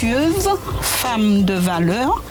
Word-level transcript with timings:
femme 0.00 0.10
vertueuse, 0.10 0.48
femme 0.80 1.42
de 1.44 1.54
valeur. 1.54 2.22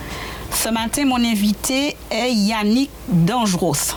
Ce 0.52 0.70
matin, 0.70 1.06
mon 1.06 1.24
invité 1.24 1.96
est 2.10 2.32
Yannick 2.32 2.90
Dangeros. 3.08 3.96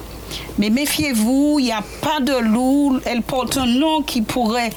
Mais 0.59 0.71
méfiez-vous, 0.71 1.57
il 1.59 1.65
n'y 1.65 1.73
a 1.73 1.83
pas 2.01 2.21
de 2.21 2.37
loup. 2.39 2.99
Elle 3.05 3.23
porte 3.23 3.57
un 3.57 3.67
nom 3.67 4.03
qui 4.03 4.23
pourrait 4.23 4.71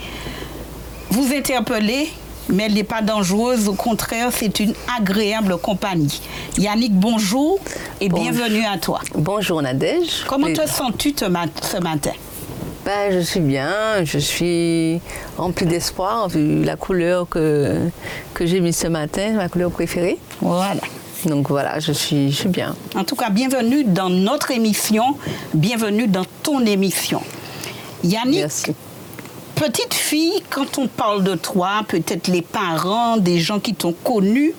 vous 1.09 1.33
interpeller, 1.33 2.09
mais 2.49 2.63
elle 2.63 2.73
n'est 2.73 2.83
pas 2.83 3.01
dangereuse. 3.01 3.67
Au 3.67 3.73
contraire, 3.73 4.29
c'est 4.31 4.59
une 4.59 4.73
agréable 4.97 5.57
compagnie. 5.57 6.21
Yannick, 6.57 6.93
bonjour 6.93 7.59
et 7.99 8.09
Bonjour. 8.09 8.31
bienvenue 8.31 8.65
à 8.65 8.77
toi. 8.77 9.01
Bonjour 9.13 9.61
Nadège. 9.61 10.23
Comment 10.27 10.51
te 10.53 10.67
sens-tu 10.67 11.13
ce 11.17 11.25
matin? 11.25 12.11
Ben, 12.85 13.11
Je 13.11 13.19
suis 13.19 13.39
bien, 13.39 14.03
je 14.03 14.19
suis 14.19 15.01
remplie 15.37 15.65
d'espoir 15.65 16.29
vu 16.29 16.63
la 16.63 16.75
couleur 16.75 17.27
que, 17.27 17.89
que 18.35 18.45
j'ai 18.45 18.59
mise 18.59 18.77
ce 18.77 18.85
matin, 18.87 19.31
ma 19.33 19.49
couleur 19.49 19.71
préférée. 19.71 20.19
Voilà. 20.39 20.81
Donc 21.25 21.49
voilà, 21.49 21.79
je 21.79 21.91
suis, 21.91 22.29
je 22.31 22.35
suis 22.41 22.49
bien. 22.49 22.75
En 22.95 23.03
tout 23.03 23.15
cas, 23.15 23.31
bienvenue 23.31 23.83
dans 23.83 24.09
notre 24.11 24.51
émission, 24.51 25.17
bienvenue 25.55 26.07
dans 26.07 26.25
ton 26.43 26.63
émission. 26.63 27.23
Yannick, 28.03 28.41
Merci. 28.41 28.75
petite 29.55 29.95
fille, 29.95 30.43
quand 30.51 30.77
on 30.77 30.87
parle 30.87 31.23
de 31.23 31.33
toi, 31.33 31.81
peut-être 31.87 32.27
les 32.27 32.43
parents, 32.43 33.17
des 33.17 33.39
gens 33.39 33.59
qui 33.59 33.73
t'ont 33.73 33.95
connu, 34.03 34.53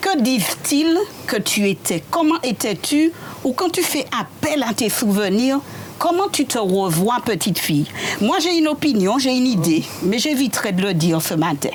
que 0.00 0.20
disent-ils 0.20 0.98
que 1.28 1.36
tu 1.36 1.68
étais? 1.68 2.02
Comment 2.10 2.40
étais-tu? 2.42 3.12
Ou 3.44 3.52
quand 3.52 3.70
tu 3.70 3.82
fais 3.82 4.06
appel 4.18 4.64
à 4.68 4.74
tes 4.74 4.88
souvenirs, 4.88 5.60
comment 5.98 6.28
tu 6.30 6.46
te 6.46 6.58
revois, 6.58 7.18
petite 7.24 7.58
fille? 7.58 7.86
Moi, 8.20 8.38
j'ai 8.40 8.56
une 8.56 8.68
opinion, 8.68 9.18
j'ai 9.18 9.36
une 9.36 9.46
idée, 9.46 9.84
mais 10.02 10.18
j'éviterai 10.18 10.72
de 10.72 10.82
le 10.82 10.94
dire 10.94 11.20
ce 11.20 11.34
matin. 11.34 11.70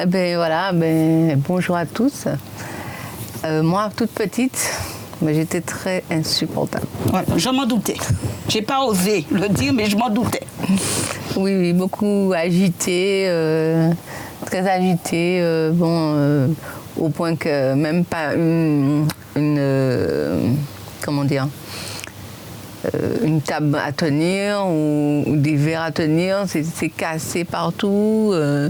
Eh 0.00 0.06
ben 0.06 0.36
voilà, 0.36 0.72
ben, 0.72 1.40
bonjour 1.46 1.76
à 1.76 1.86
tous. 1.86 2.26
Euh, 3.44 3.62
moi, 3.62 3.90
toute 3.94 4.10
petite, 4.10 4.70
ben, 5.20 5.34
j'étais 5.34 5.60
très 5.60 6.02
insupportable. 6.10 6.86
Voilà, 7.06 7.26
je 7.36 7.48
m'en 7.50 7.66
doutais. 7.66 7.96
J'ai 8.48 8.62
pas 8.62 8.82
osé 8.84 9.24
le 9.30 9.48
dire, 9.48 9.72
mais 9.72 9.86
je 9.86 9.96
m'en 9.96 10.08
doutais. 10.08 10.42
Oui, 11.36 11.54
oui, 11.56 11.72
beaucoup 11.72 12.32
agitée, 12.34 13.26
euh, 13.28 13.90
très 14.46 14.68
agitée, 14.68 15.40
euh, 15.42 15.70
bon, 15.72 16.14
euh, 16.16 16.48
au 16.98 17.08
point 17.08 17.36
que 17.36 17.74
même 17.74 18.04
pas 18.04 18.34
une, 18.34 19.06
une, 19.36 20.56
comment 21.02 21.24
dire, 21.24 21.48
une 23.22 23.40
table 23.40 23.76
à 23.76 23.92
tenir 23.92 24.66
ou, 24.66 25.24
des 25.36 25.56
verres 25.56 25.82
à 25.82 25.90
tenir, 25.92 26.44
c'est 26.46 26.88
cassé 26.88 27.44
partout. 27.44 28.30
euh, 28.34 28.68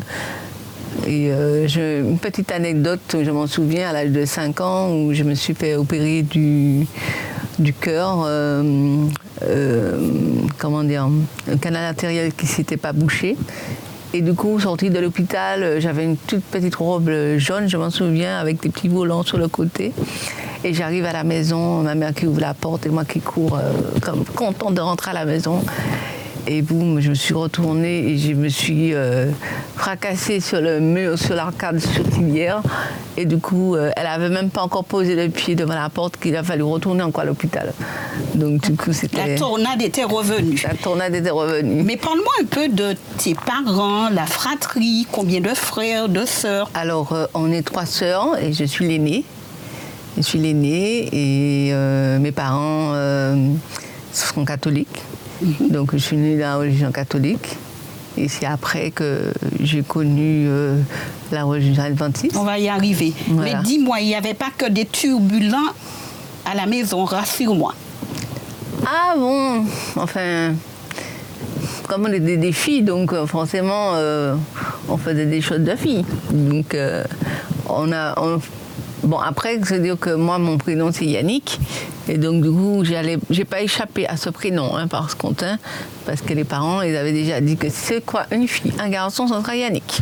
euh, 1.07 2.03
une 2.03 2.19
petite 2.19 2.53
anecdote, 2.53 3.17
je 3.23 3.31
m'en 3.31 3.47
souviens 3.47 3.91
à 3.91 3.93
l'âge 3.93 4.11
de 4.11 4.25
5 4.25 4.61
ans 4.61 4.95
où 4.95 5.13
je 5.13 5.25
me 5.25 5.35
suis 5.35 5.55
fait 5.55 5.75
opérer 5.75 6.23
du, 6.23 6.87
du 7.59 7.73
cœur, 7.73 8.25
euh, 8.27 9.07
euh, 9.43 10.11
comment 10.59 10.85
dire, 10.85 11.09
un 11.51 11.57
canal 11.59 11.85
artériel 11.85 12.33
qui 12.33 12.47
s'était 12.47 12.77
pas 12.77 12.93
bouché. 12.93 13.37
Et 14.13 14.21
du 14.21 14.35
coup, 14.35 14.61
sortie 14.61 14.91
de 14.91 14.99
l'hôpital, 15.01 15.63
euh, 15.63 15.81
j'avais 15.81 16.05
une 16.05 16.17
toute 16.17 16.45
petite 16.45 16.77
robe 16.77 17.11
jaune, 17.37 17.69
je 17.69 17.77
m'en 17.77 17.91
souviens, 17.91 18.39
avec 18.39 18.63
des 18.63 18.69
petits 18.69 18.89
volants 18.89 19.25
sur 19.25 19.39
le 19.39 19.49
côté. 19.49 19.93
Et 20.67 20.73
j'arrive 20.73 21.05
à 21.05 21.13
la 21.13 21.25
maison, 21.25 21.83
ma 21.83 21.95
mère 21.95 22.15
qui 22.15 22.27
ouvre 22.27 22.41
la 22.41 22.55
porte 22.55 22.87
et 22.87 22.89
moi 22.89 23.05
qui 23.05 23.21
cours, 23.21 23.59
euh, 23.59 23.71
comme 24.01 24.25
contente 24.25 24.75
de 24.75 24.81
rentrer 24.81 25.11
à 25.11 25.15
la 25.15 25.27
maison. 25.27 25.63
Et 26.47 26.63
boum, 26.63 27.01
je 27.01 27.11
me 27.11 27.15
suis 27.15 27.35
retournée 27.35 27.99
et 27.99 28.19
je 28.19 28.33
me 28.33 28.49
suis 28.49 28.95
euh, 28.95 29.31
fracassée 29.77 30.41
sur 30.41 30.63
le 30.63 30.81
mur, 30.81 31.19
sur 31.19 31.35
l'arcade 31.35 31.81
sautilière. 31.81 32.63
Et 33.19 33.27
du 33.27 33.39
coup, 33.39 33.75
euh, 33.75 33.91
elle 33.97 34.07
avait 34.07 34.31
même 34.31 34.49
pas 34.49 34.63
encore 34.63 34.85
posé 34.85 35.15
le 35.15 35.29
pied 35.31 35.55
devant 35.55 35.75
la 35.75 35.91
porte 35.91 36.17
qu'il 36.19 36.35
a 36.35 36.43
fallu 36.43 36.63
retourner 36.63 37.03
encore 37.03 37.23
à 37.23 37.27
l'hôpital. 37.27 37.75
Donc 38.35 38.63
du 38.63 38.75
coup, 38.75 38.91
La 38.91 38.95
c'était... 38.95 39.35
tornade 39.37 39.83
était 39.83 40.05
revenue. 40.05 40.61
La 40.65 40.75
tornade 40.75 41.15
était 41.15 41.31
revenue. 41.31 41.83
Mais 41.83 41.99
parle-moi 41.99 42.33
un 42.41 42.47
peu 42.47 42.69
de 42.69 42.95
tes 43.19 43.35
parents, 43.35 44.09
la 44.09 44.27
fratrie, 44.27 45.07
combien 45.13 45.41
de 45.41 45.49
frères, 45.49 46.09
de 46.09 46.25
sœurs? 46.25 46.71
Alors, 46.75 47.13
euh, 47.13 47.27
on 47.35 47.53
est 47.53 47.63
trois 47.63 47.87
sœurs 47.87 48.39
et 48.39 48.55
je 48.55 48.65
suis 48.65 48.89
l'aînée. 48.89 49.25
Je 50.17 50.23
suis 50.23 50.39
l'aînée 50.39 51.09
et 51.13 51.71
euh, 51.73 52.19
mes 52.19 52.33
parents 52.33 52.93
euh, 52.95 53.37
sont 54.13 54.45
catholiques. 54.45 55.03
Donc, 55.71 55.91
je 55.93 55.99
suis 55.99 56.17
née 56.17 56.35
dans 56.37 56.43
la 56.47 56.57
religion 56.57 56.93
catholique. 56.93 57.57
Et 58.17 58.29
c'est 58.29 58.47
après 58.47 58.93
que 58.93 59.33
j'ai 59.61 59.83
connu 59.83 60.47
euh, 60.49 60.79
la 61.33 61.43
religion 61.43 61.83
adventiste. 61.83 62.37
On 62.39 62.45
va 62.45 62.61
y 62.61 62.69
arriver. 62.69 63.13
Voilà. 63.29 63.57
Mais 63.59 63.63
dis-moi, 63.65 64.01
il 64.01 64.07
n'y 64.07 64.15
avait 64.15 64.35
pas 64.35 64.51
que 64.57 64.69
des 64.71 64.85
turbulents 64.87 65.73
à 66.47 66.55
la 66.55 66.67
maison, 66.67 67.05
rassure-moi. 67.05 67.75
Ah 68.87 69.15
bon 69.17 69.65
Enfin, 69.97 70.55
comme 71.89 72.05
on 72.09 72.13
était 72.13 72.37
des 72.37 72.53
filles, 72.53 72.83
donc 72.83 73.13
forcément, 73.27 73.95
euh, 73.95 74.37
on 74.89 74.97
faisait 74.97 75.27
des 75.27 75.41
choses 75.41 75.61
de 75.61 75.75
filles. 75.75 76.05
Donc, 76.31 76.75
euh, 76.75 77.03
on 77.69 77.91
a. 77.93 78.15
on- 78.23 78.41
Bon, 79.05 79.19
après, 79.19 79.61
c'est 79.65 79.81
dire 79.81 79.99
que 79.99 80.15
moi, 80.15 80.39
mon 80.39 80.57
prénom, 80.57 80.91
c'est 80.91 81.05
Yannick. 81.05 81.61
Et 82.09 82.17
donc, 82.17 82.43
du 82.43 82.51
coup, 82.51 82.83
j'ai 82.85 83.45
pas 83.45 83.61
échappé 83.61 84.07
à 84.07 84.17
ce 84.17 84.31
prénom, 84.31 84.77
hein, 84.77 84.89
par 84.89 85.15
contre, 85.19 85.45
hein, 85.45 85.59
parce 86.07 86.23
que 86.23 86.33
les 86.33 86.45
parents, 86.45 86.81
ils 86.81 86.97
avaient 86.97 87.13
déjà 87.13 87.41
dit 87.43 87.57
que 87.57 87.69
c'est 87.69 88.01
quoi 88.05 88.25
une 88.31 88.49
fille, 88.49 88.73
un 88.79 88.89
garçon, 88.89 89.29
ce 89.29 89.35
sera 89.35 89.57
Yannick. 89.57 90.01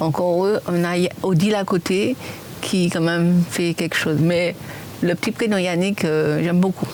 Encore 0.00 0.46
eux, 0.46 0.60
on 0.66 0.82
a 0.82 0.96
Odile 1.22 1.54
à 1.56 1.64
côté, 1.64 2.16
qui 2.62 2.88
quand 2.88 3.02
même 3.02 3.42
fait 3.50 3.74
quelque 3.74 3.96
chose. 3.96 4.16
Mais 4.20 4.54
le 5.02 5.14
petit 5.14 5.30
prénom 5.32 5.58
Yannick, 5.58 6.04
euh, 6.04 6.42
j'aime 6.42 6.60
beaucoup. 6.60 6.86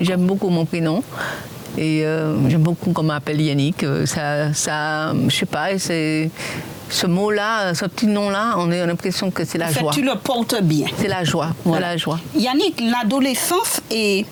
J'aime 0.00 0.24
beaucoup 0.26 0.50
mon 0.50 0.66
prénom. 0.66 1.02
Et 1.78 2.04
euh, 2.04 2.48
j'aime 2.48 2.62
beaucoup 2.62 2.92
qu'on 2.92 3.04
m'appelle 3.04 3.40
Yannick. 3.40 3.82
Euh, 3.82 4.06
Ça, 4.06 4.52
ça, 4.52 5.14
je 5.28 5.34
sais 5.34 5.46
pas, 5.46 5.78
c'est 5.78 6.30
ce 6.90 7.06
mot-là, 7.06 7.72
ce 7.74 7.84
petit 7.86 8.06
nom-là, 8.06 8.54
on 8.58 8.70
a 8.70 8.84
l'impression 8.86 9.30
que 9.30 9.44
c'est 9.44 9.58
la 9.58 9.66
En 9.66 9.70
fait, 9.70 9.80
joie. 9.80 9.92
tu 9.92 10.02
le 10.02 10.14
portes 10.16 10.60
bien. 10.62 10.86
C'est 10.98 11.08
la 11.08 11.24
joie, 11.24 11.50
Voilà. 11.64 11.90
la 11.92 11.96
joie. 11.96 12.18
Yannick, 12.36 12.80
l'adolescence 12.80 13.80
est 13.90 14.26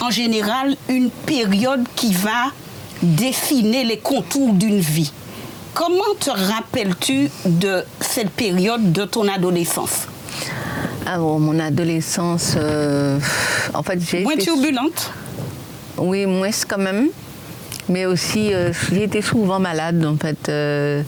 en 0.00 0.10
général 0.10 0.76
une 0.88 1.10
période 1.10 1.84
qui 1.96 2.12
va 2.12 2.52
dessiner 3.02 3.84
les 3.84 3.98
contours 3.98 4.52
d'une 4.54 4.78
vie. 4.80 5.12
Comment 5.74 6.14
te 6.18 6.30
rappelles-tu 6.30 7.30
de 7.44 7.84
cette 8.00 8.30
période 8.30 8.92
de 8.92 9.04
ton 9.04 9.28
adolescence? 9.28 10.06
Ah 11.06 11.18
bon, 11.18 11.38
mon 11.38 11.58
adolescence, 11.58 12.54
euh, 12.56 13.18
en 13.74 13.82
fait, 13.82 13.98
j'ai 14.00 14.22
Moins 14.22 14.34
été- 14.34 14.44
turbulente? 14.44 15.10
Oui, 15.96 16.26
moins 16.26 16.50
quand 16.68 16.78
même. 16.78 17.08
Mais 17.88 18.04
aussi, 18.06 18.52
euh, 18.52 18.72
j'ai 18.92 19.04
été 19.04 19.22
souvent 19.22 19.58
malade, 19.58 20.04
en 20.04 20.16
fait. 20.16 20.48
euh, 20.48 21.02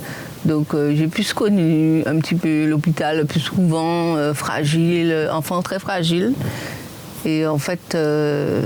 donc, 0.45 0.75
euh, 0.75 0.95
j'ai 0.97 1.07
plus 1.07 1.33
connu 1.33 2.03
un 2.07 2.19
petit 2.19 2.35
peu 2.35 2.67
l'hôpital, 2.67 3.27
plus 3.27 3.41
souvent, 3.41 4.17
euh, 4.17 4.33
fragile, 4.33 5.11
euh, 5.11 5.33
enfant 5.33 5.61
très 5.63 5.79
fragile. 5.79 6.33
Et 7.27 7.47
en 7.47 7.59
fait, 7.59 7.95
euh, 7.95 8.63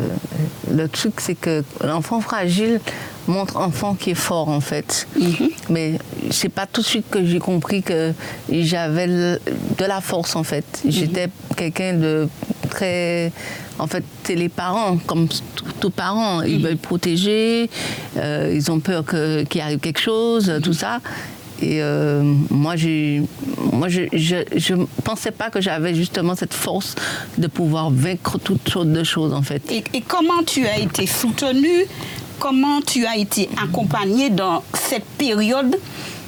le 0.73 0.89
truc, 0.89 1.15
c'est 1.19 1.35
que 1.35 1.65
l'enfant 1.83 2.21
fragile 2.21 2.81
montre 3.27 3.57
enfant 3.57 3.95
qui 3.95 4.11
est 4.11 4.15
fort, 4.15 4.49
en 4.49 4.61
fait. 4.61 5.09
Mais 5.69 5.99
c'est 6.31 6.49
pas 6.49 6.67
tout 6.67 6.83
de 6.83 6.87
suite 6.87 7.07
que 7.11 7.25
j'ai 7.25 7.41
compris 7.41 7.83
que 7.83 8.13
j'avais 8.49 9.09
de 9.09 9.85
la 9.85 10.01
force, 10.01 10.37
en 10.37 10.45
fait. 10.45 10.83
J'étais 10.87 11.29
quelqu'un 11.57 11.95
de 11.95 12.29
très. 12.71 13.33
En 13.81 13.89
fait, 13.89 14.05
c'est 14.23 14.37
les 14.37 14.49
parents, 14.49 14.99
comme 14.99 15.27
tout, 15.27 15.65
tout 15.81 15.91
parent. 15.91 16.43
Ils 16.43 16.63
veulent 16.63 16.77
protéger, 16.77 17.69
euh, 18.17 18.53
ils 18.55 18.71
ont 18.71 18.79
peur 18.79 19.05
qu'il 19.05 19.61
arrive 19.61 19.81
quelque 19.81 20.01
chose, 20.01 20.61
tout 20.63 20.75
ça. 20.75 21.01
Et 21.65 21.81
euh, 21.81 22.23
moi, 22.51 22.75
moi, 23.73 23.89
je 23.89 24.75
ne 24.75 24.85
pensais 25.03 25.31
pas 25.31 25.49
que 25.49 25.63
j'avais 25.63 25.95
justement 25.95 26.35
cette 26.35 26.53
force 26.53 26.95
de 27.39 27.47
pouvoir 27.47 27.91
vaincre 27.91 28.39
toutes 28.39 28.69
sortes 28.69 28.93
de 28.93 29.03
choses, 29.03 29.33
en 29.33 29.41
fait. 29.41 29.63
et, 29.73 29.83
et 29.95 30.03
comment 30.03 30.43
tu 30.47 30.67
as 30.67 30.79
été 30.79 31.07
soutenu? 31.07 31.87
Comment 32.39 32.83
tu 32.83 33.07
as 33.07 33.17
été 33.17 33.49
accompagné 33.63 34.29
dans 34.29 34.63
cette 34.75 35.07
période 35.17 35.79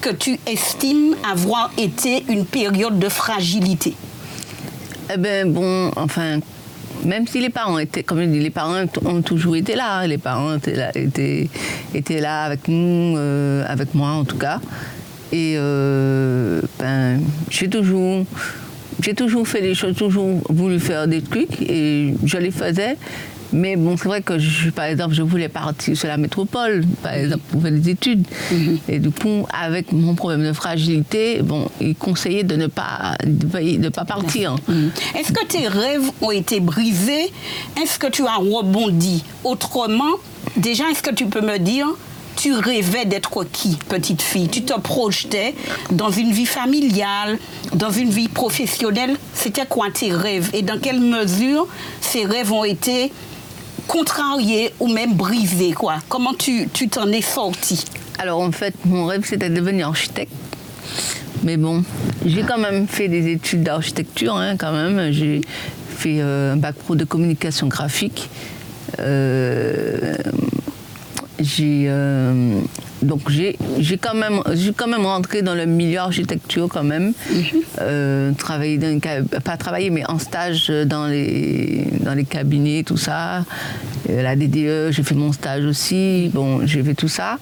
que 0.00 0.08
tu 0.10 0.38
estimes 0.46 1.14
avoir 1.30 1.70
été 1.76 2.24
une 2.30 2.46
période 2.46 2.98
de 2.98 3.08
fragilité? 3.10 3.94
Eh 5.12 5.18
ben 5.18 5.52
bon, 5.52 5.90
enfin, 5.96 6.38
même 7.04 7.26
si 7.26 7.40
les 7.40 7.50
parents 7.50 7.78
étaient, 7.78 8.02
comme 8.02 8.20
je 8.20 8.26
dis, 8.26 8.40
les 8.40 8.50
parents 8.50 8.84
ont 9.04 9.20
toujours 9.20 9.56
été 9.56 9.74
là. 9.74 10.06
Les 10.06 10.18
parents 10.18 10.56
étaient 10.56 10.76
là, 10.76 10.90
étaient, 10.94 11.50
étaient 11.94 12.20
là 12.20 12.44
avec 12.44 12.68
nous, 12.68 13.16
euh, 13.18 13.64
avec 13.68 13.94
moi 13.94 14.10
en 14.10 14.24
tout 14.24 14.38
cas. 14.38 14.60
Et 15.32 15.54
euh, 15.56 16.62
ben, 16.78 17.20
j'ai 17.50 17.68
toujours, 17.68 18.24
j'ai 19.02 19.14
toujours 19.14 19.46
fait 19.46 19.60
des 19.60 19.74
choses, 19.74 19.96
toujours 19.96 20.40
voulu 20.48 20.78
faire 20.78 21.08
des 21.08 21.22
trucs 21.22 21.60
et 21.62 22.14
je 22.24 22.38
les 22.38 22.50
faisais. 22.50 22.96
Mais 23.52 23.76
bon, 23.76 23.96
c'est 23.96 24.08
vrai 24.08 24.22
que, 24.22 24.38
je, 24.38 24.70
par 24.70 24.86
exemple, 24.86 25.14
je 25.14 25.22
voulais 25.22 25.48
partir 25.48 25.96
sur 25.96 26.08
la 26.08 26.16
métropole, 26.16 26.84
par 27.02 27.14
exemple, 27.14 27.42
pour 27.50 27.62
faire 27.62 27.72
des 27.72 27.90
études. 27.90 28.26
Mhm. 28.50 28.78
Et 28.88 28.98
du 28.98 29.10
coup, 29.10 29.46
avec 29.52 29.92
mon 29.92 30.14
problème 30.14 30.44
de 30.44 30.52
fragilité, 30.52 31.42
bon, 31.42 31.68
il 31.80 31.94
conseillait 31.94 32.42
de 32.42 32.56
ne 32.56 32.66
pas, 32.66 33.16
de 33.24 33.88
pas 33.88 34.04
partir. 34.04 34.56
Mhm. 34.68 34.90
Est-ce 35.18 35.32
que 35.32 35.46
tes 35.46 35.68
rêves 35.68 36.10
ont 36.20 36.32
été 36.32 36.60
brisés? 36.60 37.32
Est-ce 37.80 37.98
que 37.98 38.08
tu 38.08 38.26
as 38.26 38.36
rebondi 38.36 39.24
autrement? 39.44 40.16
Déjà, 40.56 40.84
est-ce 40.90 41.02
que 41.02 41.14
tu 41.14 41.26
peux 41.26 41.40
me 41.40 41.58
dire 41.58 41.86
tu 42.36 42.54
rêvais 42.54 43.04
d'être 43.04 43.44
qui, 43.44 43.76
petite 43.88 44.22
fille? 44.22 44.48
Tu 44.48 44.62
te 44.62 44.78
projetais 44.78 45.54
dans 45.90 46.10
une 46.10 46.32
vie 46.32 46.46
familiale, 46.46 47.38
dans 47.74 47.90
une 47.90 48.10
vie 48.10 48.28
professionnelle? 48.28 49.16
C'était 49.34 49.66
quoi 49.66 49.86
tes 49.92 50.12
rêves? 50.12 50.50
Et 50.52 50.62
dans 50.62 50.78
quelle 50.78 51.00
mesure 51.00 51.66
ces 52.00 52.24
rêves 52.24 52.52
ont 52.52 52.64
été 52.64 53.12
contrariés 53.88 54.72
ou 54.80 54.88
même 54.88 55.14
brisés 55.14 55.74
Comment 56.08 56.34
tu 56.34 56.68
tu 56.72 56.88
t'en 56.88 57.08
es 57.08 57.22
sorti? 57.22 57.84
Alors 58.18 58.40
en 58.40 58.52
fait, 58.52 58.74
mon 58.84 59.06
rêve 59.06 59.24
c'était 59.24 59.48
de 59.48 59.54
devenir 59.54 59.88
architecte. 59.88 60.32
Mais 61.42 61.56
bon, 61.56 61.84
j'ai 62.24 62.42
quand 62.42 62.58
même 62.58 62.88
fait 62.88 63.08
des 63.08 63.30
études 63.30 63.62
d'architecture, 63.62 64.36
hein, 64.36 64.56
quand 64.56 64.72
même. 64.72 65.12
J'ai 65.12 65.40
fait 65.88 66.18
euh, 66.20 66.54
un 66.54 66.56
bac 66.56 66.74
pro 66.74 66.94
de 66.94 67.04
communication 67.04 67.66
graphique. 67.68 68.28
Euh, 68.98 70.16
j'ai 71.38 71.86
euh, 71.88 72.60
donc 73.02 73.20
j'ai 73.30 73.56
quand 73.98 74.14
même 74.14 74.40
j'ai 74.54 74.72
quand 74.72 74.86
même 74.88 75.04
rentré 75.06 75.42
dans 75.42 75.54
le 75.54 75.66
milieu 75.66 75.98
architecture 75.98 76.68
quand 76.70 76.84
même. 76.84 77.12
Euh, 77.80 78.32
travaillé 78.32 78.78
dans 78.78 78.88
une 78.88 79.00
pas 79.00 79.56
travaillé 79.56 79.90
mais 79.90 80.04
en 80.08 80.18
stage 80.18 80.68
dans 80.86 81.06
les 81.06 81.84
dans 82.00 82.14
les 82.14 82.24
cabinets 82.24 82.82
tout 82.84 82.96
ça. 82.96 83.44
Euh, 84.08 84.22
la 84.22 84.36
DDE 84.36 84.92
j'ai 84.92 85.02
fait 85.02 85.14
mon 85.14 85.32
stage 85.32 85.64
aussi. 85.64 86.30
Bon 86.32 86.66
j'ai 86.66 86.82
fait 86.82 86.94
tout 86.94 87.08
ça. 87.08 87.38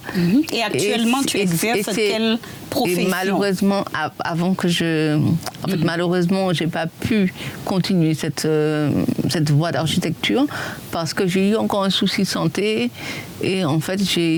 Et 0.51 0.61
actuellement, 0.61 1.21
tu 1.25 1.37
exerces 1.37 1.89
c'est- 1.91 2.09
quelle 2.09 2.37
profession? 2.69 3.01
et 3.03 3.07
malheureusement, 3.09 3.85
avant 4.19 4.53
que 4.55 4.67
je. 4.67 5.15
En 5.63 5.67
fait, 5.67 5.77
malheureusement, 5.77 6.51
j'ai 6.53 6.67
pas 6.67 6.87
pu 6.87 7.33
continuer 7.63 8.13
cette, 8.13 8.45
euh, 8.45 8.89
cette 9.29 9.49
voie 9.51 9.71
d'architecture 9.71 10.45
parce 10.91 11.13
que 11.13 11.25
j'ai 11.27 11.51
eu 11.51 11.55
encore 11.55 11.83
un 11.83 11.89
souci 11.89 12.21
de 12.23 12.27
santé. 12.27 12.89
Et 13.41 13.63
en 13.65 13.79
fait, 13.79 13.99
j'ai 14.03 14.37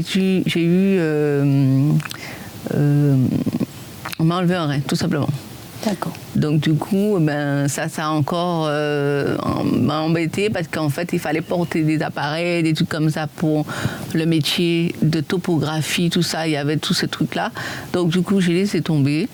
eu. 0.56 1.00
Euh, 1.08 1.92
euh, 2.76 3.16
on 4.20 4.24
m'a 4.24 4.38
enlevé 4.38 4.56
un 4.56 4.68
rein, 4.68 4.80
tout 4.82 4.96
simplement. 4.96 5.30
D'accord. 5.86 6.14
Donc 6.36 6.60
du 6.60 6.74
coup, 6.74 7.18
ben, 7.22 7.68
ça, 7.68 7.88
ça 7.88 8.08
a 8.08 8.10
encore 8.10 8.66
euh, 8.68 9.38
m'a 9.64 10.00
embêté 10.00 10.50
parce 10.50 10.68
qu'en 10.68 10.90
fait, 10.90 11.10
il 11.14 11.20
fallait 11.20 11.42
porter 11.42 11.84
des 11.84 12.02
appareils, 12.02 12.64
des 12.64 12.74
trucs 12.74 12.90
comme 12.90 13.10
ça 13.10 13.28
pour 13.28 13.66
le 14.14 14.26
métier 14.26 14.96
de 15.02 15.22
topographie, 15.22 16.10
tout 16.10 16.24
ça. 16.24 16.48
Il 16.48 16.52
y 16.52 16.58
avait 16.58 16.78
tous 16.78 16.94
ces 16.94 17.08
trucs-là. 17.08 17.52
Donc 17.94 18.10
du 18.10 18.22
coup, 18.22 18.42
j'ai 18.42 18.54
laissé 18.54 18.82
tomber. 18.82 19.30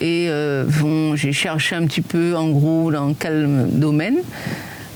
Et 0.00 0.26
euh, 0.28 0.64
bon, 0.80 1.14
j'ai 1.16 1.32
cherché 1.32 1.76
un 1.76 1.86
petit 1.86 2.02
peu, 2.02 2.36
en 2.36 2.48
gros, 2.48 2.90
dans 2.90 3.14
quel 3.14 3.68
domaine. 3.70 4.16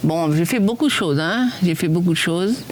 Bon, 0.02 0.32
j'ai 0.32 0.44
fait 0.44 0.60
beaucoup 0.60 0.86
de 0.86 0.92
choses, 0.92 1.20
hein. 1.20 1.48
J'ai 1.62 1.74
fait 1.74 1.88
beaucoup 1.88 2.12
de 2.12 2.18
choses. 2.18 2.64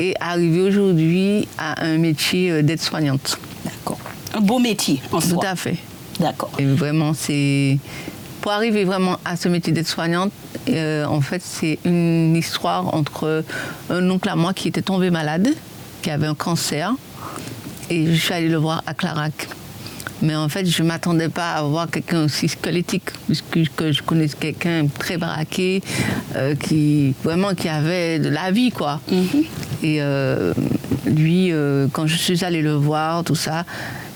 Et 0.00 0.14
arrivé 0.18 0.62
aujourd'hui 0.62 1.46
à 1.58 1.84
un 1.84 1.98
métier 1.98 2.50
euh, 2.50 2.62
d'aide-soignante. 2.62 3.38
D'accord. 3.66 3.98
Un 4.32 4.40
beau 4.40 4.58
métier 4.58 5.02
en 5.12 5.20
Tout 5.20 5.28
soi. 5.28 5.46
à 5.46 5.54
fait. 5.56 5.76
D'accord. 6.18 6.50
Et 6.58 6.64
vraiment, 6.64 7.12
c'est. 7.12 7.76
Pour 8.40 8.52
arriver 8.52 8.84
vraiment 8.84 9.18
à 9.26 9.36
ce 9.36 9.48
métier 9.50 9.74
d'aide-soignante, 9.74 10.32
euh, 10.70 11.04
en 11.04 11.20
fait, 11.20 11.42
c'est 11.44 11.78
une 11.84 12.34
histoire 12.34 12.94
entre 12.94 13.44
un 13.90 14.08
oncle 14.10 14.30
à 14.30 14.36
moi 14.36 14.54
qui 14.54 14.68
était 14.68 14.80
tombé 14.80 15.10
malade, 15.10 15.50
qui 16.00 16.08
avait 16.10 16.26
un 16.26 16.34
cancer, 16.34 16.94
et 17.90 18.06
je 18.06 18.18
suis 18.18 18.32
allée 18.32 18.48
le 18.48 18.56
voir 18.56 18.82
à 18.86 18.94
Clarac. 18.94 19.48
Mais 20.22 20.34
en 20.34 20.48
fait, 20.48 20.64
je 20.66 20.82
ne 20.82 20.88
m'attendais 20.88 21.28
pas 21.28 21.52
à 21.52 21.62
voir 21.62 21.90
quelqu'un 21.90 22.24
aussi 22.24 22.48
squelettique, 22.48 23.10
puisque 23.26 23.70
que 23.76 23.92
je 23.92 24.02
connais 24.02 24.28
quelqu'un 24.28 24.86
très 24.98 25.18
baraqué, 25.18 25.82
euh, 26.36 26.54
qui 26.54 27.14
vraiment 27.22 27.54
qui 27.54 27.68
avait 27.68 28.18
de 28.18 28.30
la 28.30 28.50
vie, 28.50 28.70
quoi. 28.70 29.00
Et 29.82 30.00
euh, 30.00 30.52
lui, 31.06 31.52
euh, 31.52 31.86
quand 31.92 32.06
je 32.06 32.16
suis 32.16 32.44
allée 32.44 32.62
le 32.62 32.74
voir, 32.74 33.24
tout 33.24 33.34
ça, 33.34 33.64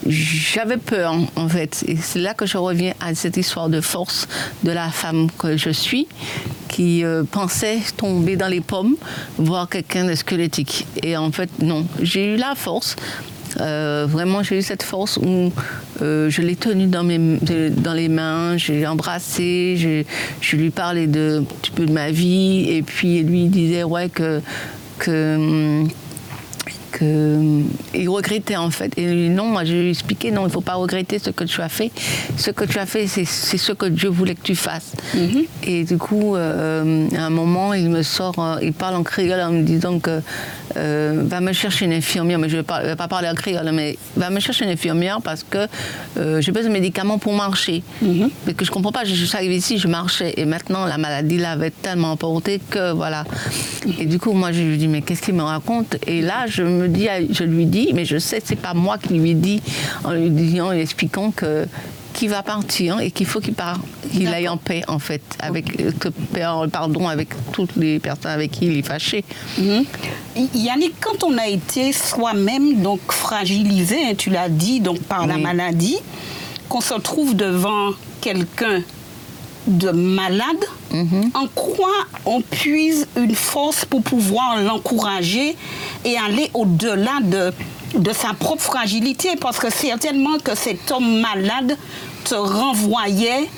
j'avais 0.06 0.76
peur, 0.76 1.14
en 1.36 1.48
fait. 1.48 1.84
Et 1.88 1.96
c'est 1.96 2.18
là 2.18 2.34
que 2.34 2.46
je 2.46 2.58
reviens 2.58 2.92
à 3.00 3.14
cette 3.14 3.36
histoire 3.36 3.68
de 3.68 3.80
force 3.80 4.28
de 4.62 4.72
la 4.72 4.90
femme 4.90 5.28
que 5.38 5.56
je 5.56 5.70
suis, 5.70 6.06
qui 6.68 7.04
euh, 7.04 7.22
pensait 7.24 7.78
tomber 7.96 8.36
dans 8.36 8.48
les 8.48 8.60
pommes, 8.60 8.96
voir 9.38 9.68
quelqu'un 9.68 10.04
de 10.04 10.14
squelettique. 10.14 10.86
Et 11.02 11.16
en 11.16 11.32
fait, 11.32 11.50
non, 11.60 11.86
j'ai 12.02 12.34
eu 12.34 12.36
la 12.36 12.54
force. 12.54 12.96
Vraiment, 13.56 14.42
j'ai 14.42 14.58
eu 14.58 14.62
cette 14.62 14.82
force 14.82 15.16
où 15.16 15.52
je 16.00 16.42
l'ai 16.42 16.56
tenu 16.56 16.88
dans, 16.88 17.04
mes, 17.04 17.38
dans 17.70 17.92
les 17.92 18.08
mains, 18.08 18.56
j'ai 18.56 18.84
embrassé, 18.84 20.04
je, 20.40 20.56
lui 20.56 20.70
parlais 20.70 21.06
de, 21.06 21.38
un 21.40 21.44
petit 21.44 21.70
peu 21.70 21.86
de 21.86 21.92
ma 21.92 22.10
vie, 22.10 22.68
et 22.68 22.82
puis 22.82 23.22
lui 23.22 23.46
disait 23.46 23.84
ouais 23.84 24.08
que, 24.08 24.42
que 24.98 25.84
que 26.94 27.62
il 27.94 28.08
regrettait 28.08 28.56
en 28.56 28.70
fait. 28.70 28.96
Et 28.96 29.28
non, 29.28 29.46
moi 29.46 29.64
je 29.64 29.72
lui 29.72 29.86
ai 29.86 29.90
expliqué 29.90 30.30
non, 30.30 30.42
il 30.42 30.46
ne 30.46 30.50
faut 30.50 30.60
pas 30.60 30.74
regretter 30.74 31.18
ce 31.18 31.30
que 31.30 31.44
tu 31.44 31.60
as 31.60 31.68
fait. 31.68 31.90
Ce 32.36 32.50
que 32.50 32.64
tu 32.64 32.78
as 32.78 32.86
fait, 32.86 33.06
c'est 33.06 33.24
ce 33.24 33.72
que 33.72 33.86
Dieu 33.86 34.08
voulait 34.08 34.34
que 34.34 34.42
tu 34.42 34.54
fasses. 34.54 34.92
Et 35.64 35.84
du 35.84 35.98
coup, 35.98 36.36
euh, 36.36 37.08
à 37.16 37.24
un 37.24 37.30
moment, 37.30 37.74
il 37.74 37.90
me 37.90 38.02
sort, 38.02 38.38
euh, 38.38 38.58
il 38.62 38.72
parle 38.72 38.94
en 38.94 39.02
créole 39.02 39.40
en 39.40 39.50
me 39.50 39.62
disant 39.62 39.98
que 39.98 40.20
euh, 40.76 41.22
va 41.26 41.40
me 41.40 41.52
chercher 41.52 41.84
une 41.84 41.92
infirmière, 41.92 42.38
mais 42.38 42.48
je 42.48 42.56
ne 42.56 42.60
vais, 42.62 42.64
pas- 42.96 43.08
parler 43.08 43.28
en 43.28 43.34
créole, 43.34 43.70
mais 43.72 43.96
va 44.16 44.30
me 44.30 44.40
chercher 44.40 44.64
une 44.64 44.70
infirmière 44.70 45.20
parce 45.22 45.44
que 45.44 45.66
euh, 46.18 46.40
j'ai 46.40 46.52
besoin 46.52 46.68
de 46.70 46.74
médicaments 46.74 47.18
pour 47.18 47.32
marcher. 47.34 47.82
Parce 48.44 48.56
que 48.56 48.64
je 48.64 48.70
comprends 48.70 48.92
pas, 48.92 49.04
je, 49.04 49.14
je 49.14 49.24
suis 49.24 49.36
arrivée 49.36 49.56
ici, 49.56 49.78
je 49.78 49.88
marchais, 49.88 50.34
et 50.36 50.44
maintenant 50.44 50.84
la 50.86 50.98
maladie 50.98 51.38
l'avait 51.38 51.70
tellement 51.70 52.12
emporté 52.12 52.60
que 52.70 52.92
voilà. 52.92 53.24
Et 53.98 54.06
du 54.06 54.18
coup, 54.18 54.32
moi, 54.32 54.50
je 54.52 54.62
lui 54.62 54.78
dis, 54.78 54.88
mais 54.88 55.02
qu'est-ce 55.02 55.22
qu'il 55.22 55.34
me 55.34 55.42
raconte? 55.42 55.96
Et 56.06 56.22
là, 56.22 56.46
je 56.48 56.62
me 56.62 56.88
dis, 56.88 57.06
je 57.30 57.44
lui 57.44 57.66
dis, 57.66 57.90
mais 57.94 58.04
je 58.04 58.18
sais 58.18 58.40
que 58.40 58.46
c'est 58.48 58.56
pas 58.56 58.74
moi 58.74 58.96
qui 58.98 59.14
lui 59.14 59.34
dit, 59.34 59.62
en 60.04 60.12
lui 60.12 60.30
disant, 60.30 60.68
en 60.68 60.72
lui 60.72 60.80
expliquant 60.80 61.30
que 61.30 61.66
qu'il 62.14 62.30
va 62.30 62.42
partir 62.42 63.00
et 63.00 63.10
qu'il 63.10 63.26
faut 63.26 63.40
qu'il 63.40 63.52
parte, 63.54 63.80
qu'il 64.10 64.28
aille 64.28 64.48
en 64.48 64.56
paix 64.56 64.82
en 64.88 64.98
fait, 64.98 65.22
avec 65.40 65.80
euh, 65.80 65.90
que- 65.98 66.08
pardon 66.68 67.08
avec 67.08 67.28
toutes 67.52 67.76
les 67.76 67.98
personnes 67.98 68.30
avec 68.30 68.52
qui 68.52 68.66
il 68.66 68.78
est 68.78 68.82
fâché. 68.86 69.24
Mhm. 69.58 69.84
Yannick, 70.54 70.94
quand 71.00 71.22
on 71.24 71.36
a 71.36 71.46
été 71.48 71.92
soi-même 71.92 72.80
donc 72.82 73.00
fragilisé, 73.10 73.96
hein, 74.06 74.14
tu 74.16 74.30
l'as 74.30 74.48
dit, 74.48 74.80
donc 74.80 75.00
par 75.00 75.26
la 75.26 75.36
maladie, 75.36 75.98
qu'on 76.68 76.80
se 76.80 76.94
trouve 76.94 77.34
devant 77.36 77.90
quelqu'un 78.20 78.82
de 79.66 79.90
malade, 79.90 80.64
en 81.34 81.46
quoi 81.54 81.90
on 82.26 82.40
puise 82.40 83.06
une 83.16 83.34
force 83.34 83.84
pour 83.84 84.02
pouvoir 84.02 84.60
l'encourager 84.62 85.56
et 86.04 86.16
aller 86.16 86.50
au-delà 86.54 87.18
de, 87.22 87.52
de 87.94 88.12
sa 88.12 88.34
propre 88.34 88.62
fragilité 88.62 89.30
Parce 89.40 89.58
que 89.58 89.70
certainement 89.70 90.38
que 90.42 90.54
cet 90.54 90.90
homme 90.90 91.20
malade 91.20 91.76
te 92.24 92.34
renvoyait 92.34 93.48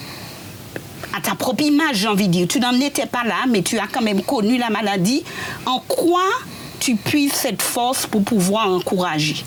à 1.17 1.21
ta 1.21 1.35
propre 1.35 1.63
image, 1.63 1.97
j'ai 1.97 2.09
envie 2.09 2.29
de 2.29 2.33
dire. 2.33 2.49
Tu 2.49 2.61
n'en 2.61 2.79
étais 2.79 3.07
pas 3.07 3.25
là, 3.25 3.45
mais 3.49 3.63
tu 3.63 3.79
as 3.79 3.87
quand 3.87 4.03
même 4.03 4.23
connu 4.23 4.59
la 4.59 4.71
maladie. 4.71 5.25
En 5.65 5.81
quoi 5.81 6.25
tu 6.79 6.97
puisses 6.97 7.33
cette 7.35 7.63
force 7.63 8.07
pour 8.07 8.23
pouvoir 8.23 8.69
encourager? 8.69 9.45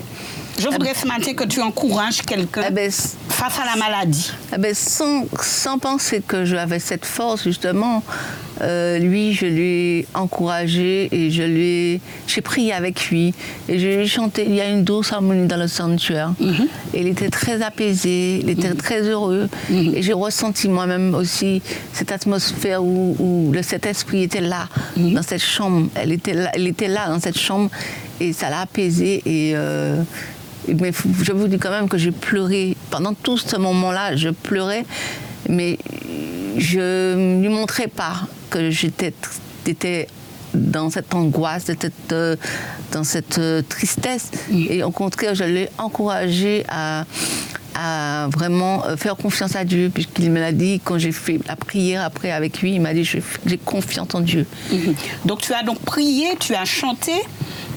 Je 0.58 0.68
voudrais 0.68 0.94
ce 0.94 1.08
matin 1.08 1.34
que 1.34 1.46
tu 1.46 1.62
encourages 1.62 2.22
quelqu'un 2.22 2.64
Eh 2.68 2.72
ben, 2.72 2.92
face 2.92 3.60
à 3.60 3.66
la 3.66 3.76
maladie. 3.78 4.32
Eh 4.54 4.58
ben, 4.58 4.76
sans, 4.76 5.26
sans 5.42 5.78
penser 5.80 6.22
que 6.26 6.44
j'avais 6.44 6.80
cette 6.80 7.06
force, 7.06 7.44
justement, 7.44 8.04
euh, 8.62 8.98
lui, 9.00 9.34
je 9.34 9.46
lui 9.46 9.64
ai 10.00 10.08
encouragé 10.14 11.10
et 11.12 11.32
je 11.32 11.44
lui 11.44 11.62
ai- 11.96 12.02
j'ai 12.28 12.42
prié 12.42 12.74
avec 12.74 13.10
lui 13.10 13.34
et 13.68 13.80
je 13.80 13.86
lui 13.88 13.94
ai 13.96 14.06
chanté. 14.08 14.46
Il 14.48 14.56
y 14.56 14.62
a 14.62 14.70
une 14.70 14.84
douce 14.84 15.12
harmonie 15.14 15.48
dans 15.48 15.58
le 15.58 15.68
sanctuaire. 15.68 16.34
Et 16.94 17.02
il 17.02 17.08
était 17.08 17.30
très 17.30 17.62
apaisé, 17.62 18.40
il 18.44 18.50
était 18.50 18.74
très 18.74 19.02
heureux. 19.02 19.48
Et 19.72 20.02
j'ai 20.02 20.14
ressenti 20.14 20.68
moi-même 20.70 21.16
aussi 21.16 21.62
cette 21.94 22.12
atmosphère 22.12 22.84
où, 22.84 23.16
où 23.20 23.52
le 23.54 23.62
Saint-Esprit 23.62 24.24
était 24.24 24.42
là, 24.42 24.68
dans 24.98 25.22
cette 25.24 25.42
chambre. 25.44 25.88
Elle 25.96 26.12
était 26.12 26.34
là, 26.34 26.52
elle 26.54 26.68
était 26.68 26.88
là 26.88 27.08
dans 27.08 27.20
cette 27.20 27.38
chambre 27.40 27.70
et 28.20 28.34
ça 28.34 28.50
l'a 28.50 28.62
apaisé. 28.62 29.22
Et. 29.26 29.52
euh, 29.56 30.02
mais 30.78 30.92
je 31.24 31.32
vous 31.32 31.48
dis 31.48 31.58
quand 31.58 31.72
même 31.72 31.88
que 31.90 31.98
j'ai 31.98 32.12
pleuré. 32.12 32.76
Pendant 32.92 33.14
tout 33.14 33.38
ce 33.38 33.56
moment-là, 33.56 34.16
je 34.16 34.30
pleurais, 34.30 34.86
mais 35.48 35.78
je 36.58 37.16
ne 37.16 37.42
lui 37.42 37.50
montrais 37.50 37.88
pas 37.88 38.28
que 38.50 38.70
j'étais 38.70 39.14
dans 40.54 40.90
cette 40.90 41.14
angoisse, 41.14 41.66
cette, 41.66 41.92
euh, 42.12 42.36
dans 42.92 43.04
cette 43.04 43.38
euh, 43.38 43.62
tristesse. 43.68 44.32
Et 44.52 44.84
au 44.84 44.92
contraire, 44.92 45.36
je 45.36 45.44
l'ai 45.44 45.70
encouragé 45.78 46.64
à, 46.68 47.06
à 47.76 48.28
vraiment 48.30 48.86
euh, 48.86 48.98
faire 48.98 49.16
confiance 49.16 49.56
à 49.56 49.64
Dieu, 49.64 49.92
puisqu'il 49.94 50.32
me 50.32 50.40
l'a 50.40 50.52
dit 50.52 50.82
quand 50.84 50.98
j'ai 50.98 51.12
fait 51.12 51.40
la 51.48 51.56
prière 51.56 52.04
après 52.04 52.32
avec 52.32 52.62
lui, 52.62 52.74
il 52.74 52.82
m'a 52.82 52.94
dit 52.94 53.04
j'ai 53.04 53.58
confiance 53.58 54.14
en 54.14 54.22
Dieu. 54.22 54.46
Mhm. 54.72 54.96
Donc 55.26 55.42
tu 55.42 55.54
as 55.54 55.64
donc 55.64 55.80
prié, 55.80 56.36
tu 56.40 56.56
as 56.56 56.66
chanté. 56.66 57.14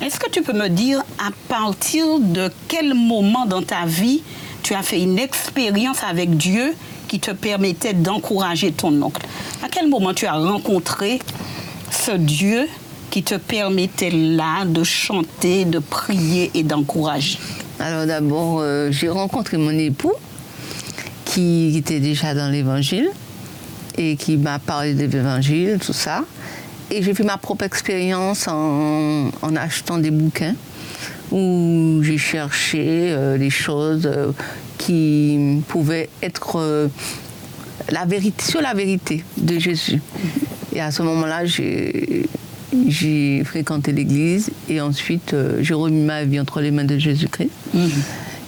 Est-ce 0.01 0.19
que 0.19 0.31
tu 0.31 0.43
peux 0.43 0.55
me 0.55 0.69
dire 0.69 1.01
à 1.19 1.31
partir 1.49 2.19
de 2.19 2.51
quel 2.69 2.95
moment 2.95 3.47
dans 3.47 3.63
ta 3.63 3.85
vie 3.87 4.23
tu 4.63 4.75
as 4.75 4.83
fait 4.83 5.01
une 5.01 5.19
expérience 5.19 5.99
avec 6.09 6.37
Dieu 6.37 6.75
qui 7.13 7.21
te 7.21 7.31
permettait 7.31 7.93
d'encourager 7.93 8.73
ton 8.73 9.03
oncle 9.03 9.21
À 9.63 9.69
quel 9.69 9.87
moment 9.87 10.15
tu 10.15 10.25
as 10.25 10.33
rencontré 10.33 11.19
ce 11.91 12.13
Dieu 12.13 12.67
qui 13.11 13.23
te 13.23 13.35
permettait 13.35 14.09
là 14.09 14.65
de 14.65 14.83
chanter, 14.83 15.67
de 15.67 15.79
prier 15.79 16.51
et 16.55 16.63
d'encourager? 16.63 17.39
Alors 17.79 18.07
d'abord, 18.07 18.61
euh, 18.61 18.91
j'ai 18.91 19.11
rencontré 19.11 19.59
mon 19.59 19.73
époux 19.73 20.15
qui 21.27 21.77
était 21.77 22.01
déjà 22.01 22.33
dans 22.35 22.49
l'évangile 22.49 23.11
et 23.99 24.17
qui 24.17 24.39
m'a 24.39 24.59
parlé 24.59 24.95
de 24.95 25.05
l'évangile, 25.05 25.81
tout 25.85 25.93
ça. 25.93 26.25
Et 26.91 27.03
j'ai 27.03 27.13
fait 27.13 27.25
ma 27.25 27.37
propre 27.37 27.65
expérience 27.67 28.49
en, 28.49 29.29
achetant 29.55 29.99
des 29.99 30.11
bouquins 30.11 30.55
où 31.31 32.01
j'ai 32.03 32.17
cherché 32.17 33.13
euh, 33.13 33.37
les 33.37 33.51
choses 33.51 34.07
euh, 34.07 34.33
qui 34.85 35.63
pouvaient 35.69 36.09
être 36.23 36.89
la 37.91 38.05
vérité, 38.05 38.45
sur 38.45 38.61
la 38.61 38.75
vérité 38.75 39.25
de 39.37 39.59
Jésus. 39.59 40.01
Et 40.75 40.81
à 40.81 40.91
ce 40.91 41.03
moment-là, 41.03 41.45
j'ai 41.45 43.45
fréquenté 43.45 43.93
l'église 43.93 44.51
et 44.69 44.81
ensuite 44.81 45.35
euh, 45.35 45.59
j'ai 45.61 45.75
remis 45.75 46.03
ma 46.03 46.25
vie 46.25 46.41
entre 46.41 46.61
les 46.61 46.71
mains 46.71 46.85
de 46.85 46.99
Jésus-Christ. 46.99 47.51
Mhm. 47.75 47.91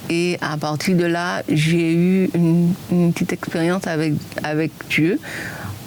Et 0.09 0.37
à 0.41 0.57
partir 0.57 0.95
de 0.95 1.05
là, 1.05 1.41
j'ai 1.49 1.93
eu 1.93 2.29
une, 2.35 2.73
petite 3.11 3.33
expérience 3.33 3.87
avec, 3.87 4.13
avec 4.43 4.71
Dieu 4.89 5.19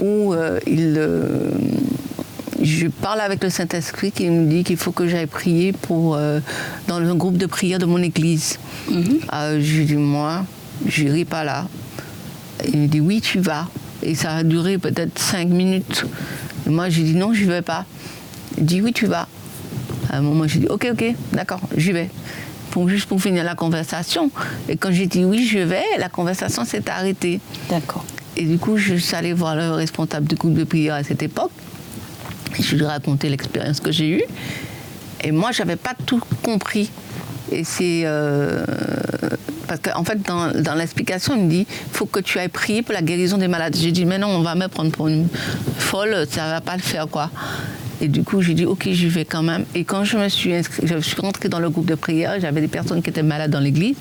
où 0.00 0.34
euh, 0.34 0.58
il, 0.66 0.94
euh, 0.96 1.50
je 2.62 2.88
parle 2.88 3.20
avec 3.20 3.42
le 3.42 3.50
Saint-Esprit 3.50 4.12
qui 4.12 4.28
me 4.28 4.48
dit 4.48 4.64
qu'il 4.64 4.76
faut 4.76 4.92
que 4.92 5.06
j'aille 5.06 5.26
prier 5.26 5.72
pour, 5.72 6.18
dans 6.86 6.96
un 6.96 7.14
groupe 7.14 7.36
de 7.36 7.46
prière 7.46 7.78
de 7.78 7.86
mon 7.86 8.02
église. 8.02 8.58
Mhm. 8.90 9.20
je 9.60 9.76
lui 9.76 9.84
dis, 9.84 9.94
moi, 9.94 10.44
je 10.86 11.04
n'irai 11.04 11.24
pas 11.24 11.44
là. 11.44 11.68
Il 12.66 12.78
me 12.78 12.86
dit, 12.88 13.00
oui, 13.00 13.20
tu 13.20 13.38
vas. 13.38 13.68
Et 14.02 14.14
ça 14.14 14.32
a 14.36 14.42
duré 14.42 14.78
peut-être 14.78 15.18
cinq 15.18 15.48
minutes. 15.48 16.04
Et 16.66 16.70
moi, 16.70 16.88
j'ai 16.88 17.02
dit, 17.02 17.14
non, 17.14 17.32
je 17.32 17.44
ne 17.44 17.52
vais 17.52 17.62
pas. 17.62 17.84
Il 18.58 18.64
dit 18.64 18.82
oui, 18.82 18.92
tu 18.92 19.06
vas. 19.06 19.28
À 20.10 20.16
un 20.16 20.20
moment, 20.20 20.46
j'ai 20.46 20.58
dit 20.58 20.66
ok, 20.68 20.88
ok, 20.92 21.14
d'accord, 21.32 21.60
j'y 21.76 21.92
vais. 21.92 22.10
Pour, 22.70 22.88
juste 22.88 23.06
pour 23.06 23.20
finir 23.20 23.44
la 23.44 23.54
conversation. 23.54 24.30
Et 24.68 24.76
quand 24.76 24.90
j'ai 24.90 25.06
dit 25.06 25.24
oui, 25.24 25.46
je 25.46 25.58
vais, 25.58 25.84
la 25.98 26.08
conversation 26.08 26.64
s'est 26.64 26.88
arrêtée. 26.90 27.40
D'accord. 27.70 28.04
Et 28.36 28.44
du 28.44 28.58
coup, 28.58 28.76
je 28.76 28.94
suis 28.94 29.14
allée 29.14 29.32
voir 29.32 29.54
le 29.54 29.70
responsable 29.70 30.26
du 30.26 30.34
groupe 30.34 30.54
de 30.54 30.64
prière 30.64 30.94
à 30.94 31.04
cette 31.04 31.22
époque. 31.22 31.52
Je 32.60 32.76
lui 32.76 32.84
ai 32.84 32.86
raconté 32.86 33.28
l'expérience 33.28 33.80
que 33.80 33.92
j'ai 33.92 34.08
eue. 34.08 34.22
Et 35.22 35.32
moi, 35.32 35.52
je 35.52 35.62
n'avais 35.62 35.76
pas 35.76 35.94
tout 36.06 36.20
compris. 36.42 36.90
Et 37.50 37.64
c'est. 37.64 38.02
Euh, 38.04 38.64
parce 39.66 39.80
qu'en 39.80 40.04
fait, 40.04 40.20
dans, 40.22 40.50
dans 40.52 40.74
l'explication, 40.74 41.34
il 41.36 41.44
me 41.44 41.50
dit 41.50 41.66
il 41.68 41.96
faut 41.96 42.06
que 42.06 42.20
tu 42.20 42.38
ailles 42.38 42.48
prier 42.48 42.82
pour 42.82 42.94
la 42.94 43.02
guérison 43.02 43.38
des 43.38 43.48
malades. 43.48 43.76
J'ai 43.76 43.92
dit 43.92 44.04
mais 44.04 44.18
non, 44.18 44.28
on 44.28 44.42
va 44.42 44.54
me 44.54 44.68
prendre 44.68 44.90
pour 44.90 45.08
une 45.08 45.28
folle, 45.76 46.26
ça 46.30 46.46
ne 46.46 46.50
va 46.50 46.60
pas 46.60 46.76
le 46.76 46.82
faire, 46.82 47.08
quoi. 47.08 47.30
Et 48.00 48.08
du 48.08 48.22
coup, 48.22 48.42
j'ai 48.42 48.54
dit, 48.54 48.64
OK, 48.64 48.88
j'y 48.90 49.08
vais 49.08 49.24
quand 49.24 49.42
même. 49.42 49.64
Et 49.74 49.84
quand 49.84 50.04
je 50.04 50.16
me 50.16 50.28
suis 50.28 50.54
inscrit, 50.54 50.86
je 50.86 50.98
suis 50.98 51.20
rentrée 51.20 51.48
dans 51.48 51.58
le 51.58 51.68
groupe 51.68 51.86
de 51.86 51.96
prière, 51.96 52.38
j'avais 52.40 52.60
des 52.60 52.68
personnes 52.68 53.02
qui 53.02 53.10
étaient 53.10 53.24
malades 53.24 53.50
dans 53.50 53.60
l'église. 53.60 53.96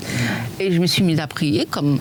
Et 0.60 0.72
je 0.72 0.80
me 0.80 0.86
suis 0.86 1.04
mise 1.04 1.20
à 1.20 1.28
prier 1.28 1.66
comme 1.66 1.98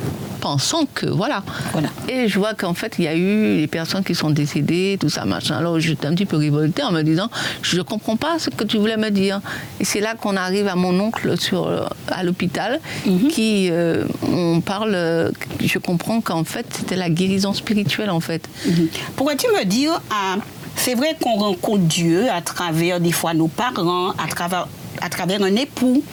pensant 0.46 0.86
que, 0.94 1.06
voilà. 1.06 1.42
voilà. 1.72 1.88
Et 2.08 2.28
je 2.28 2.38
vois 2.38 2.54
qu'en 2.54 2.72
fait, 2.72 2.94
il 2.98 3.04
y 3.04 3.08
a 3.08 3.16
eu 3.16 3.58
des 3.62 3.66
personnes 3.66 4.04
qui 4.04 4.14
sont 4.14 4.30
décédées, 4.30 4.96
tout 5.00 5.08
ça, 5.08 5.24
machin. 5.24 5.56
Alors, 5.56 5.80
j'étais 5.80 6.06
un 6.06 6.14
petit 6.14 6.24
peu 6.24 6.36
révoltée 6.36 6.84
en 6.84 6.92
me 6.92 7.02
disant, 7.02 7.28
je 7.62 7.76
ne 7.76 7.82
comprends 7.82 8.16
pas 8.16 8.38
ce 8.38 8.50
que 8.50 8.62
tu 8.62 8.76
voulais 8.78 8.96
me 8.96 9.10
dire. 9.10 9.40
Et 9.80 9.84
c'est 9.84 10.00
là 10.00 10.14
qu'on 10.14 10.36
arrive 10.36 10.68
à 10.68 10.76
mon 10.76 11.00
oncle 11.00 11.36
sur, 11.36 11.90
à 12.06 12.22
l'hôpital, 12.22 12.78
mhm. 13.06 13.26
qui, 13.26 13.70
euh, 13.72 14.04
on 14.22 14.60
parle, 14.60 15.32
je 15.58 15.78
comprends 15.80 16.20
qu'en 16.20 16.44
fait, 16.44 16.66
c'était 16.70 16.96
la 16.96 17.10
guérison 17.10 17.52
spirituelle, 17.52 18.10
en 18.10 18.20
fait. 18.20 18.48
Mhm. 18.66 18.88
Pourrais-tu 19.16 19.48
me 19.48 19.64
dire, 19.64 20.00
à 20.10 20.36
c'est 20.76 20.94
vrai 20.94 21.16
qu'on 21.20 21.36
rencontre 21.36 21.84
Dieu 21.84 22.30
à 22.30 22.42
travers 22.42 23.00
des 23.00 23.10
fois 23.10 23.32
nos 23.34 23.48
parents, 23.48 24.10
à 24.10 24.28
travers, 24.28 24.68
à 25.00 25.08
travers 25.08 25.42
un 25.42 25.56
époux. 25.56 26.04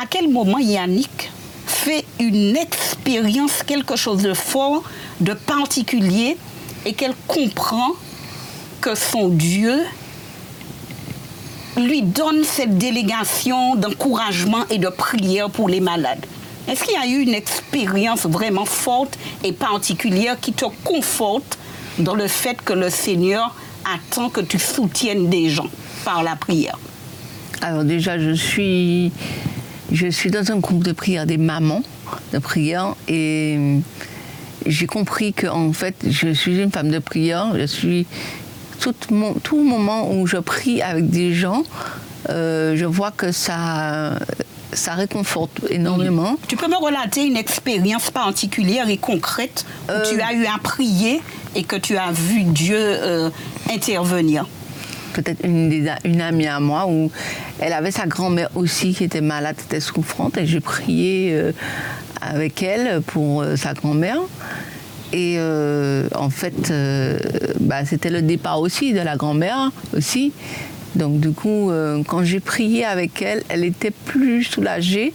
À 0.00 0.06
quel 0.08 0.30
moment 0.30 0.58
Yannick 0.58 1.30
fait 1.82 2.04
une 2.20 2.56
expérience, 2.56 3.64
quelque 3.66 3.96
chose 3.96 4.22
de 4.22 4.34
fort, 4.34 4.84
de 5.20 5.32
particulier, 5.32 6.36
et 6.86 6.92
qu'elle 6.92 7.14
comprend 7.26 7.90
que 8.80 8.94
son 8.94 9.28
Dieu 9.28 9.80
lui 11.76 12.02
donne 12.02 12.44
cette 12.44 12.78
délégation 12.78 13.74
d'encouragement 13.74 14.64
et 14.70 14.78
de 14.78 14.88
prière 14.88 15.50
pour 15.50 15.68
les 15.68 15.80
malades. 15.80 16.24
Est-ce 16.68 16.84
qu'il 16.84 16.94
y 16.94 16.96
a 16.96 17.06
eu 17.06 17.22
une 17.22 17.34
expérience 17.34 18.26
vraiment 18.26 18.64
forte 18.66 19.18
et 19.42 19.52
particulière 19.52 20.38
qui 20.40 20.52
te 20.52 20.66
conforte 20.84 21.58
dans 21.98 22.14
le 22.14 22.28
fait 22.28 22.62
que 22.62 22.74
le 22.74 22.90
Seigneur 22.90 23.56
attend 23.92 24.28
que 24.28 24.40
tu 24.40 24.60
soutiennes 24.60 25.28
des 25.28 25.48
gens 25.50 25.68
par 26.04 26.22
la 26.22 26.36
prière? 26.36 26.78
Alors 27.60 27.82
déjà, 27.82 28.18
je 28.18 28.32
suis, 28.32 29.10
je 29.92 30.08
suis 30.08 30.30
dans 30.30 30.50
un 30.50 30.56
groupe 30.56 30.82
de 30.82 30.92
prière 30.92 31.26
des 31.26 31.36
mamans 31.36 31.82
de 32.32 32.38
prière 32.38 32.96
et 33.08 33.58
j'ai 34.66 34.86
compris 34.86 35.32
que 35.32 35.46
en 35.46 35.72
fait, 35.72 35.96
je 36.08 36.32
suis 36.32 36.60
une 36.60 36.70
femme 36.70 36.90
de 36.90 36.98
prière. 36.98 37.52
Je 37.56 37.66
suis 37.66 38.06
tout, 38.80 38.94
mon, 39.10 39.34
tout 39.34 39.62
moment 39.62 40.10
où 40.12 40.26
je 40.26 40.38
prie 40.38 40.82
avec 40.82 41.08
des 41.08 41.34
gens, 41.34 41.62
euh, 42.30 42.76
je 42.76 42.84
vois 42.84 43.10
que 43.10 43.32
ça, 43.32 44.18
ça 44.72 44.94
réconforte 44.94 45.60
énormément. 45.70 46.36
Tu 46.48 46.56
peux 46.56 46.68
me 46.68 46.76
relater 46.76 47.24
une 47.24 47.36
expérience 47.36 48.10
particulière 48.10 48.88
et 48.88 48.96
concrète 48.96 49.66
où 49.88 50.08
tu 50.08 50.20
euh, 50.20 50.24
as 50.24 50.32
eu 50.34 50.46
à 50.46 50.58
prier 50.62 51.20
et 51.54 51.64
que 51.64 51.76
tu 51.76 51.96
as 51.96 52.12
vu 52.12 52.44
Dieu 52.44 52.78
euh, 52.78 53.30
intervenir? 53.70 54.46
Peut-être 55.12 55.44
une, 55.44 56.20
amie 56.20 56.46
à 56.46 56.60
moi 56.60 56.86
où 56.88 57.10
elle 57.60 57.72
avait 57.72 57.90
sa 57.90 58.06
grand-mère 58.06 58.48
aussi 58.54 58.94
qui 58.94 59.04
était 59.04 59.20
malade, 59.20 59.56
était 59.64 59.80
souffrante, 59.80 60.38
et 60.38 60.46
j'ai 60.46 60.60
prié 60.60 61.32
euh, 61.32 61.52
avec 62.20 62.62
elle 62.62 63.02
pour 63.02 63.42
euh, 63.42 63.56
sa 63.56 63.74
grand-mère. 63.74 64.18
Et 65.14 65.38
en 66.14 66.30
fait, 66.30 66.72
bah, 67.60 67.84
c'était 67.84 68.08
le 68.08 68.22
départ 68.22 68.60
aussi 68.60 68.94
de 68.94 69.00
la 69.00 69.16
grand-mère 69.16 69.70
aussi. 69.94 70.32
Donc 70.94 71.20
du 71.20 71.32
coup, 71.32 71.70
quand 72.08 72.24
j'ai 72.24 72.40
prié 72.40 72.86
avec 72.86 73.20
elle, 73.20 73.42
elle 73.50 73.62
était 73.62 73.90
plus 73.90 74.44
soulagée. 74.44 75.12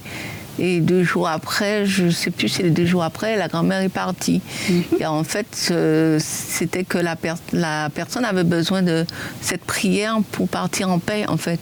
Et 0.59 0.79
deux 0.79 1.03
jours 1.03 1.27
après, 1.27 1.85
je 1.85 2.05
ne 2.05 2.09
sais 2.09 2.31
plus 2.31 2.49
si 2.49 2.63
les 2.63 2.69
deux 2.69 2.85
jours 2.85 3.03
après, 3.03 3.35
la 3.35 3.47
grand-mère 3.47 3.81
est 3.81 3.89
partie. 3.89 4.41
Mhm. 4.69 4.83
Et 4.99 5.05
en 5.05 5.23
fait, 5.23 5.47
c'était 6.19 6.83
que 6.83 6.97
la, 6.97 7.15
la, 7.53 7.89
personne 7.93 8.25
avait 8.25 8.43
besoin 8.43 8.81
de 8.81 9.05
cette 9.41 9.63
prière 9.63 10.17
pour 10.31 10.47
partir 10.47 10.89
en 10.89 10.99
paix, 10.99 11.25
en 11.27 11.37
fait. 11.37 11.59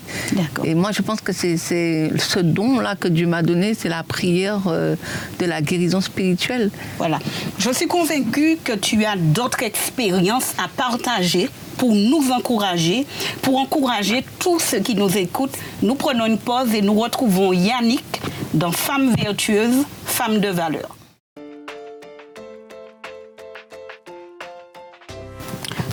Et 0.64 0.76
moi, 0.76 0.92
je 0.92 1.02
pense 1.02 1.22
que 1.22 1.34
c'est 1.34 1.58
ce 1.58 2.40
don-là 2.40 2.96
que 2.96 3.08
Dieu 3.08 3.28
m'a 3.28 3.42
donné, 3.42 3.74
c'est 3.74 3.90
la 3.90 4.04
prière 4.04 4.62
euh, 4.68 4.96
de 5.40 5.46
la 5.46 5.62
guérison 5.62 6.02
spirituelle. 6.02 6.72
Voilà. 6.98 7.20
Je 7.58 7.72
suis 7.72 7.88
convaincue 7.88 8.58
que 8.64 8.74
tu 8.74 9.06
as 9.06 9.16
d'autres 9.16 9.64
expériences 9.64 10.54
à 10.58 10.68
partager 10.68 11.50
pour 11.78 11.94
nous 11.94 12.32
encourager, 12.32 13.06
pour 13.42 13.58
encourager 13.58 14.24
tous 14.40 14.60
ceux 14.60 14.80
qui 14.80 14.96
nous 14.96 15.18
écoutent. 15.18 15.58
Nous 15.82 15.96
prenons 15.96 16.26
une 16.26 16.38
pause 16.38 16.74
et 16.74 16.82
nous 16.82 16.94
retrouvons 16.94 17.54
Yannick 17.54 18.22
dans 18.56 18.72
Femmes 18.72 19.14
vertueuses, 19.16 19.86
Femmes 20.06 20.40
de 20.40 20.48
valeur. 20.48 20.96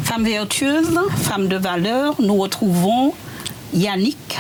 Femmes 0.05 0.25
vertueuses, 0.25 0.99
Femmes 1.17 1.49
de 1.49 1.57
valeur, 1.57 2.15
nous 2.21 2.37
retrouvons 2.37 3.15
Yannick 3.75 4.39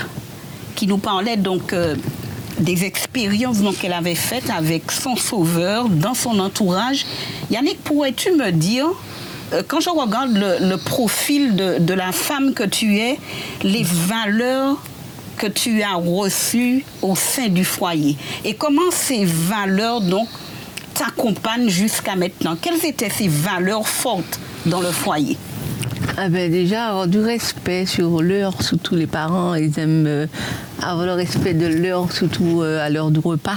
qui 0.76 0.86
nous 0.86 0.98
parlait 0.98 1.36
donc 1.36 1.72
euh, 1.72 1.96
des 2.58 2.84
expériences 2.84 3.58
qu'elle 3.80 3.92
avait 3.92 4.14
faites 4.14 4.50
avec 4.50 4.92
son 4.92 5.16
sauveur 5.16 5.88
dans 5.88 6.14
son 6.14 6.38
entourage. 6.38 7.04
Yannick, 7.50 7.82
pourrais-tu 7.82 8.32
me 8.32 8.52
dire 8.52 8.86
euh, 9.52 9.62
quand 9.66 9.80
je 9.80 9.90
regarde 9.90 10.32
le, 10.32 10.76
profil 10.76 11.56
de, 11.56 11.94
la 11.94 12.12
femme 12.12 12.54
que 12.54 12.64
tu 12.64 12.98
es, 12.98 13.18
les 13.62 13.82
valeurs 13.82 14.78
que 15.36 15.46
tu 15.46 15.82
as 15.82 15.94
reçues 15.94 16.84
au 17.00 17.14
sein 17.16 17.48
du 17.48 17.64
foyer, 17.64 18.16
et 18.44 18.54
comment 18.54 18.90
ces 18.90 19.24
valeurs 19.24 20.00
donc 20.00 20.28
t'accompagnent 20.94 21.68
jusqu'à 21.68 22.16
maintenant? 22.16 22.56
Quelles 22.60 22.84
étaient 22.84 23.10
ces 23.10 23.28
valeurs 23.28 23.88
fortes 23.88 24.38
dans 24.66 24.80
le 24.80 24.90
foyer? 24.90 25.36
Ah 26.18 26.28
ben 26.28 26.50
déjà, 26.50 26.88
avoir 26.88 27.06
du 27.06 27.20
respect 27.20 27.86
sur 27.86 28.20
l'heure, 28.20 28.62
surtout 28.62 28.96
les 28.96 29.06
parents, 29.06 29.54
ils 29.54 29.78
aiment 29.78 30.06
euh, 30.06 30.26
avoir 30.82 31.06
le 31.06 31.14
respect 31.14 31.54
de 31.54 31.66
l'heure, 31.66 32.12
surtout 32.12 32.60
euh, 32.60 32.84
à 32.84 32.90
l'heure 32.90 33.10
du 33.10 33.20
repas. 33.20 33.56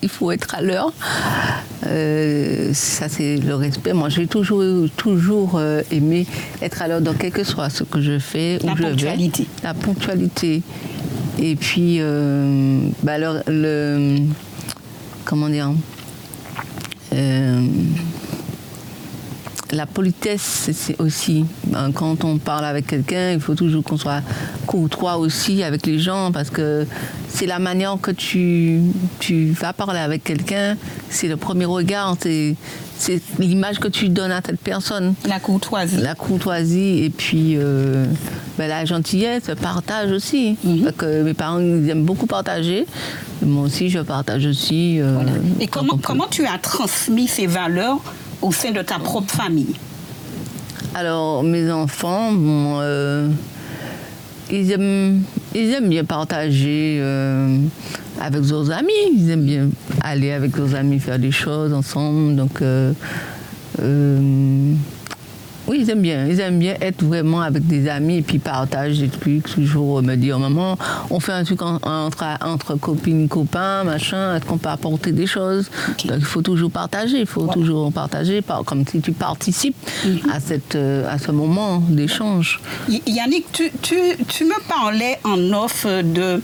Il 0.00 0.08
faut 0.08 0.30
être 0.30 0.54
à 0.54 0.62
l'heure. 0.62 0.92
Euh, 1.86 2.70
ça, 2.72 3.08
c'est 3.10 3.36
le 3.36 3.54
respect. 3.54 3.92
Moi, 3.92 4.08
j'ai 4.08 4.26
toujours, 4.26 4.62
toujours 4.96 5.60
aimé 5.90 6.26
être 6.62 6.80
à 6.80 6.88
l'heure 6.88 7.00
dans 7.02 7.14
quel 7.14 7.32
que 7.32 7.44
soit 7.44 7.68
ce 7.68 7.84
que 7.84 8.00
je 8.00 8.18
fais, 8.18 8.58
où 8.62 8.68
je 8.76 8.82
ponctualité. 8.82 9.42
vais. 9.42 9.68
La 9.68 9.74
ponctualité. 9.74 10.62
Et 11.38 11.56
puis, 11.56 12.00
bah, 13.02 13.18
le, 13.18 14.18
Comment 15.24 15.48
dire 15.48 15.70
la 19.72 19.86
politesse, 19.86 20.70
c'est 20.72 21.00
aussi, 21.00 21.44
ben, 21.66 21.92
quand 21.92 22.24
on 22.24 22.38
parle 22.38 22.64
avec 22.64 22.86
quelqu'un, 22.86 23.32
il 23.32 23.40
faut 23.40 23.54
toujours 23.54 23.82
qu'on 23.84 23.96
soit 23.96 24.22
courtois 24.66 25.16
aussi 25.16 25.62
avec 25.62 25.86
les 25.86 25.98
gens, 25.98 26.32
parce 26.32 26.50
que 26.50 26.86
c'est 27.28 27.46
la 27.46 27.58
manière 27.58 27.96
que 28.00 28.10
tu, 28.10 28.80
tu 29.18 29.50
vas 29.52 29.72
parler 29.72 30.00
avec 30.00 30.24
quelqu'un, 30.24 30.76
c'est 31.08 31.28
le 31.28 31.36
premier 31.36 31.64
regard, 31.64 32.16
c'est, 32.18 32.56
l'image 33.38 33.78
que 33.78 33.88
tu 33.88 34.10
donnes 34.10 34.32
à 34.32 34.42
cette 34.44 34.60
personne. 34.60 35.14
La 35.26 35.40
courtoisie. 35.40 35.96
La 35.96 36.14
courtoisie, 36.14 37.04
et 37.04 37.10
puis 37.10 37.56
euh, 37.56 38.04
ben, 38.58 38.68
la 38.68 38.84
gentillesse, 38.84 39.48
le 39.48 39.54
partage 39.54 40.10
aussi. 40.10 40.58
Mhm. 40.64 40.82
Parce 40.82 40.96
que 40.96 41.22
mes 41.22 41.34
parents 41.34 41.60
ils 41.60 41.88
aiment 41.88 42.04
beaucoup 42.04 42.26
partager. 42.26 42.86
Moi 43.40 43.64
aussi, 43.64 43.88
je 43.88 44.00
partage 44.00 44.44
aussi. 44.44 45.00
Euh, 45.00 45.22
et 45.60 45.66
comment, 45.66 45.98
comment 46.02 46.26
tu 46.26 46.44
as 46.44 46.58
transmis 46.58 47.26
ces 47.26 47.46
valeurs 47.46 48.00
au 48.42 48.52
sein 48.52 48.70
de 48.72 48.82
ta 48.82 48.98
propre 48.98 49.32
famille 49.32 49.74
Alors, 50.94 51.42
mes 51.42 51.70
enfants, 51.70 52.32
euh, 52.80 53.28
ils, 54.50 54.70
aiment, 54.72 55.22
ils 55.54 55.70
aiment 55.72 55.88
bien 55.88 56.04
partager 56.04 56.98
euh, 57.00 57.58
avec 58.20 58.48
leurs 58.48 58.70
amis. 58.70 58.92
Ils 59.16 59.30
aiment 59.30 59.44
bien 59.44 59.68
aller 60.02 60.32
avec 60.32 60.56
leurs 60.56 60.74
amis 60.74 60.98
faire 60.98 61.18
des 61.18 61.32
choses 61.32 61.72
ensemble. 61.72 62.36
Donc, 62.36 62.62
euh, 62.62 62.92
oui, 65.70 65.78
ils 65.82 65.90
aiment 65.90 66.02
bien. 66.02 66.26
Ils 66.26 66.40
aiment 66.40 66.58
bien 66.58 66.74
être 66.80 67.04
vraiment 67.04 67.42
avec 67.42 67.64
des 67.64 67.88
amis 67.88 68.16
et 68.16 68.22
puis 68.22 68.40
partager 68.40 69.06
des 69.06 69.08
trucs, 69.08 69.44
toujours 69.44 70.02
me 70.02 70.16
dire 70.16 70.40
maman, 70.40 70.76
on 71.10 71.20
fait 71.20 71.30
un 71.30 71.44
truc 71.44 71.62
entre, 71.62 72.24
entre 72.40 72.74
copines, 72.74 73.28
copains, 73.28 73.84
machin, 73.84 74.34
est-ce 74.34 74.44
qu'on 74.46 74.58
peut 74.58 74.68
apporter 74.68 75.12
des 75.12 75.28
choses? 75.28 75.70
Donc 76.06 76.16
il 76.18 76.24
faut 76.24 76.42
toujours 76.42 76.72
partager, 76.72 77.20
il 77.20 77.26
faut 77.26 77.46
toujours 77.46 77.92
partager, 77.92 78.42
comme 78.66 78.84
si 78.84 79.00
tu 79.00 79.12
participes 79.12 79.76
mhm. 80.04 80.30
à, 80.32 80.40
cette, 80.40 80.74
euh, 80.74 81.08
à 81.08 81.18
ce 81.18 81.30
moment 81.30 81.78
d'échange. 81.88 82.60
Yannick, 83.06 83.52
tu, 83.52 83.70
tu, 83.80 83.96
tu, 84.26 84.44
me 84.46 84.60
parlais 84.68 85.20
en 85.22 85.52
offre 85.52 86.02
de 86.02 86.42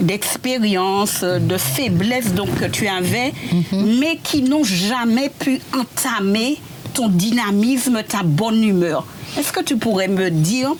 d'expériences, 0.00 1.22
de 1.22 1.58
faiblesses 1.58 2.32
donc, 2.32 2.54
que 2.54 2.64
tu 2.66 2.86
avais, 2.86 3.34
mhm. 3.52 3.98
mais 3.98 4.18
qui 4.22 4.42
n'ont 4.42 4.64
jamais 4.64 5.28
pu 5.28 5.60
entamer 5.76 6.58
ton 6.92 7.08
dynamisme, 7.08 8.02
ta 8.02 8.22
bonne 8.22 8.62
humeur. 8.62 9.06
Est-ce 9.38 9.52
que 9.52 9.60
tu 9.60 9.76
pourrais 9.76 10.08
me 10.08 10.30
dire 10.30 10.72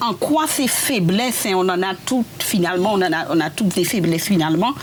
en 0.00 0.14
quoi 0.14 0.46
ces 0.46 0.68
faiblesses, 0.68 1.46
et 1.46 1.52
hein, 1.52 1.56
on 1.56 1.68
en 1.68 1.82
a 1.82 1.94
toutes 1.94 2.26
finalement, 2.38 2.92
on, 2.94 3.00
a, 3.02 3.26
on 3.30 3.40
a 3.40 3.50
toutes 3.50 3.74
des 3.74 3.84
faiblesses 3.84 4.24
finalement, 4.24 4.74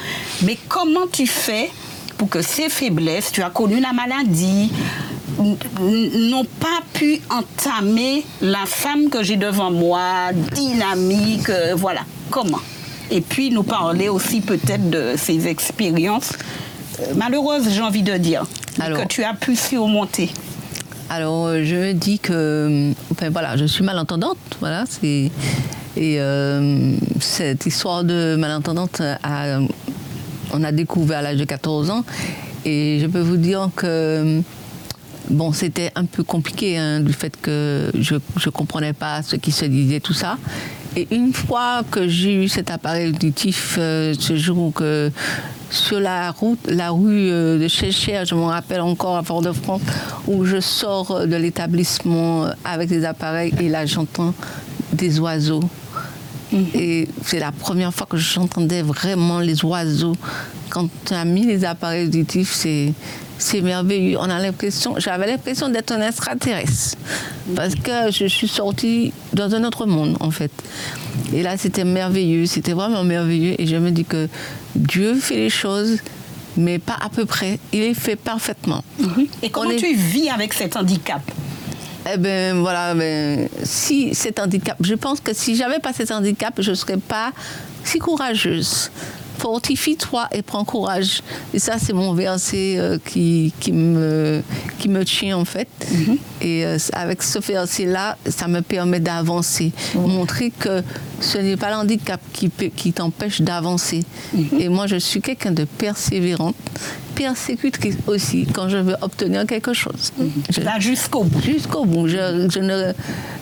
mais 0.44 0.58
comment 0.68 1.08
tu 1.12 1.28
fais 1.28 1.70
pour 2.18 2.30
que 2.30 2.42
ces 2.42 2.70
faiblesses, 2.70 3.32
tu 3.32 3.42
as 3.42 3.50
connu 3.50 3.80
la 3.80 3.94
maladie, 3.94 4.72
n'ont 5.40 6.46
pas 6.60 6.82
pu 6.94 7.20
entamer 7.30 8.24
la 8.42 8.66
femme 8.66 9.10
que 9.10 9.24
j'ai 9.24 9.38
devant 9.38 9.72
moi, 9.72 10.32
dynamique, 10.54 11.50
euh, 11.50 11.74
voilà. 11.76 12.02
Comment? 12.30 12.60
Et 13.10 13.22
puis 13.22 13.50
nous 13.50 13.64
parler 13.64 14.08
aussi 14.08 14.42
peut-être 14.42 14.90
de 14.90 15.16
ces 15.18 15.48
expériences 15.48 16.34
euh, 17.02 17.14
malheureuses, 17.16 17.70
j'ai 17.70 17.82
envie 17.82 18.04
de 18.04 18.18
dire, 18.18 18.46
que 18.78 19.08
tu 19.08 19.24
as 19.24 19.34
pu 19.34 19.56
surmonter. 19.56 20.32
Alors, 21.14 21.48
euh, 21.48 21.66
je 21.66 21.92
dis 21.92 22.20
que, 22.20 22.94
enfin 23.12 23.30
voilà, 23.30 23.58
je 23.58 23.66
suis 23.66 23.84
malentendante, 23.84 24.38
voilà, 24.62 24.86
c'est 24.88 25.30
et 25.98 26.22
euh, 26.22 26.96
cette 27.20 27.66
histoire 27.66 28.06
de 28.06 28.38
malentendante, 28.38 29.02
on 30.54 30.64
a 30.64 30.72
découvert 30.72 31.20
à 31.20 31.22
l'âge 31.22 31.36
de 31.36 31.44
14 31.44 31.90
ans, 31.90 32.06
et 32.64 33.00
je 33.02 33.08
peux 33.08 33.20
vous 33.20 33.36
dire 33.36 33.70
que 33.76 34.42
bon, 35.30 35.52
c'était 35.52 35.92
un 35.96 36.06
peu 36.06 36.24
compliqué 36.24 36.78
hein, 36.78 37.02
du 37.02 37.12
fait 37.12 37.36
que 37.42 37.92
je 37.94 38.16
ne 38.16 38.50
comprenais 38.50 38.94
pas 38.94 39.22
ce 39.22 39.36
qui 39.36 39.52
se 39.52 39.66
disait, 39.66 40.00
tout 40.00 40.14
ça. 40.14 40.38
Et 40.96 41.10
une 41.12 41.34
fois 41.34 41.84
que 41.92 42.08
j'ai 42.08 42.36
eu 42.36 42.48
cet 42.48 42.72
appareil 42.72 43.10
auditif, 43.10 43.76
euh, 43.78 44.14
ce 44.18 44.38
jour 44.38 44.72
que 44.74 45.12
sur 45.72 46.00
la 46.00 46.32
route, 46.32 46.60
la 46.68 46.92
rue 46.92 47.32
euh, 47.32 47.58
de 47.58 47.68
Chéchère, 47.68 48.26
je 48.26 48.36
me 48.36 48.44
rappelle 48.44 48.82
encore 48.82 49.18
à 49.18 49.24
Fort-de-France, 49.24 49.82
où 50.28 50.46
je 50.46 50.60
sors 50.60 51.26
de 51.26 51.36
l'établissement 51.36 52.48
avec 52.64 52.90
des 52.90 53.06
appareils 53.06 53.54
et 53.60 53.70
là 53.70 53.86
j'entends 53.86 54.34
des 54.94 55.20
oiseaux. 55.20 55.64
Mhm. 56.52 56.66
Et 56.74 57.08
c'est 57.24 57.40
la 57.40 57.52
première 57.52 57.94
fois 57.94 58.06
que 58.10 58.18
j'entendais 58.18 58.82
vraiment 58.82 59.40
les 59.40 59.64
oiseaux. 59.64 60.16
Quand 60.70 60.88
tu 61.06 61.14
as 61.14 61.26
mis 61.26 61.46
les 61.46 61.64
appareils 61.66 62.08
auditifs, 62.08 62.54
c'est 62.54 62.94
c'est 63.42 63.62
merveilleux. 63.62 64.18
On 64.20 64.30
a 64.30 64.40
l'impression, 64.40 64.96
j'avais 64.98 65.28
l'impression 65.28 65.70
d'être 65.70 65.92
un 65.92 66.08
extraterrestre 66.08 66.98
parce 67.56 67.76
que 67.76 68.12
je 68.12 68.26
suis 68.26 68.48
sortie 68.48 69.14
dans 69.34 69.54
un 69.56 69.64
autre 69.64 69.86
monde 69.86 70.18
en 70.20 70.32
fait. 70.32 70.52
Et 71.34 71.44
là, 71.44 71.58
c'était 71.58 71.84
merveilleux, 71.84 72.46
c'était 72.46 72.74
vraiment 72.74 73.04
merveilleux. 73.04 73.60
Et 73.60 73.68
je 73.68 73.76
me 73.76 73.92
dis 73.92 74.06
que 74.06 74.28
Dieu 74.76 75.16
fait 75.16 75.36
les 75.36 75.50
choses, 75.50 75.98
mais 76.58 76.80
pas 76.80 76.98
à 77.02 77.10
peu 77.10 77.26
près. 77.26 77.60
Il 77.72 77.80
les 77.80 77.94
fait 77.94 78.16
parfaitement. 78.16 78.84
Mhm. 79.00 79.28
Et 79.42 79.50
comment 79.50 79.76
tu 79.76 79.94
vis 79.96 80.30
avec 80.30 80.54
cet 80.54 80.76
handicap 80.76 81.22
eh 82.12 82.18
bien, 82.18 82.56
voilà, 82.56 82.96
ben, 82.96 83.48
si 83.64 84.16
cet 84.16 84.40
handicap, 84.40 84.76
je 84.82 84.96
pense 84.96 85.20
que 85.22 85.36
si 85.36 85.56
j'avais 85.56 85.78
pas 85.78 85.94
cet 85.94 86.10
handicap, 86.10 86.56
je 86.58 86.72
ne 86.72 86.76
serais 86.76 86.98
pas 86.98 87.32
si 87.84 88.00
courageuse 88.00 88.90
fortifie-toi 89.42 90.28
et 90.32 90.44
prends 90.44 90.64
courage. 90.64 91.22
Et 91.54 91.60
ça, 91.60 91.78
c'est 91.80 91.94
mon 91.94 92.14
verset 92.14 92.76
euh, 92.78 93.00
qui, 93.04 93.54
qui, 93.60 93.72
me, 93.72 94.44
qui 94.78 94.88
me 94.88 95.04
tient 95.04 95.38
en 95.38 95.46
fait. 95.46 95.68
Mhm. 95.92 96.18
Et 96.42 96.66
euh, 96.66 96.78
avec 96.94 97.24
ce 97.24 97.40
verset-là, 97.40 98.18
ça 98.30 98.48
me 98.48 98.62
permet 98.62 99.00
d'avancer. 99.00 99.72
Montrer 99.96 100.52
que 100.52 100.84
ce 101.20 101.40
n'est 101.40 101.58
pas 101.58 101.72
l'handicap 101.72 102.22
qui, 102.34 102.52
qui 102.76 102.94
t'empêche 102.94 103.42
d'avancer. 103.42 104.04
Mhm. 104.34 104.60
Et 104.60 104.70
moi, 104.70 104.86
je 104.86 104.98
suis 104.98 105.22
quelqu'un 105.22 105.52
de 105.52 105.66
persévérante 105.66 106.56
persécutrice 107.22 107.98
aussi 108.08 108.48
quand 108.52 108.68
je 108.68 108.78
veux 108.78 108.96
obtenir 109.02 109.46
quelque 109.46 109.74
chose. 109.74 110.12
Là, 110.64 110.80
jusqu'au 110.80 111.24
bout. 111.24 111.42
Jusqu'au 111.42 111.86
bout. 111.86 112.08
Je, 112.08 112.50
je, 112.50 112.60
ne, 112.60 112.94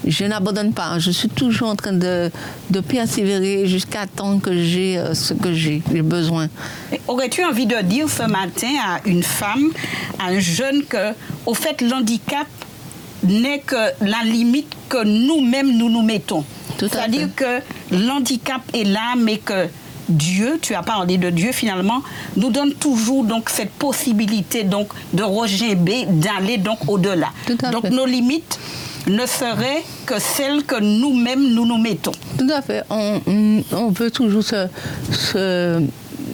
je 0.05 0.25
n'abandonne 0.25 0.73
pas. 0.73 0.99
Je 0.99 1.11
suis 1.11 1.29
toujours 1.29 1.69
en 1.69 1.75
train 1.75 1.93
de, 1.93 2.29
de 2.69 2.79
persévérer 2.81 3.67
jusqu'à 3.67 4.05
temps 4.05 4.39
que 4.39 4.53
j'ai 4.63 4.97
euh, 4.97 5.13
ce 5.13 5.33
que 5.33 5.53
j'ai, 5.53 5.81
besoin. 6.01 6.47
Aurais-tu 7.07 7.43
envie 7.45 7.65
de 7.65 7.81
dire 7.83 8.09
ce 8.09 8.23
matin 8.23 8.73
à 8.85 8.99
une 9.05 9.23
femme, 9.23 9.71
à 10.19 10.27
un 10.27 10.39
jeune, 10.39 10.83
que, 10.83 11.13
au 11.45 11.53
fait, 11.53 11.81
l'handicap 11.81 12.47
n'est 13.23 13.59
que 13.59 13.83
la 14.01 14.23
limite 14.25 14.73
que 14.89 15.03
nous-mêmes 15.05 15.71
nous 15.77 15.89
nous 15.89 16.03
mettons? 16.03 16.43
C'est-à-dire 16.79 17.29
que 17.35 17.59
l'handicap 17.91 18.61
est 18.73 18.85
là, 18.85 19.13
mais 19.17 19.37
que 19.37 19.67
Dieu, 20.09 20.59
tu 20.61 20.73
as 20.75 20.83
parlé 20.83 21.17
de 21.17 21.29
Dieu 21.29 21.51
finalement, 21.51 22.01
nous 22.35 22.49
donne 22.49 22.73
toujours 22.73 23.23
donc 23.23 23.49
cette 23.49 23.71
possibilité 23.71 24.63
donc 24.63 24.89
de 25.13 25.23
regimber, 25.23 26.05
d'aller 26.07 26.57
donc 26.57 26.79
au-delà. 26.87 27.29
Donc 27.71 27.83
nos 27.89 28.05
limites 28.05 28.59
ne 29.07 29.25
seraient 29.25 29.83
que 30.05 30.19
celles 30.19 30.63
que 30.63 30.79
nous-mêmes 30.79 31.53
nous 31.53 31.65
nous 31.65 31.77
mettons. 31.77 32.11
Tout 32.37 32.49
à 32.53 32.61
fait. 32.61 32.83
On, 32.89 33.21
on 33.71 33.89
veut 33.89 34.11
toujours 34.11 34.43
se, 34.43 34.67
se 35.11 35.81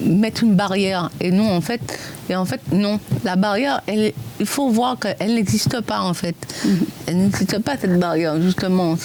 mettre 0.04 0.44
une 0.44 0.56
barrière. 0.56 1.10
Et 1.22 1.32
non, 1.32 1.52
en 1.52 1.62
fait, 1.62 1.82
et 2.30 2.36
en 2.36 2.46
fait, 2.46 2.62
non. 2.72 3.00
La 3.24 3.36
barrière, 3.36 3.82
elle, 3.88 4.12
il 4.40 4.46
faut 4.46 4.70
voir 4.70 4.98
qu'elle 5.00 5.36
n'existe 5.36 5.82
pas, 5.82 6.02
en 6.02 6.14
fait. 6.14 6.36
Mhm. 6.66 6.78
Elle 7.08 7.18
n'existe 7.18 7.60
pas, 7.60 7.78
cette 7.78 8.00
barrière, 8.00 8.42
justement. 8.42 8.96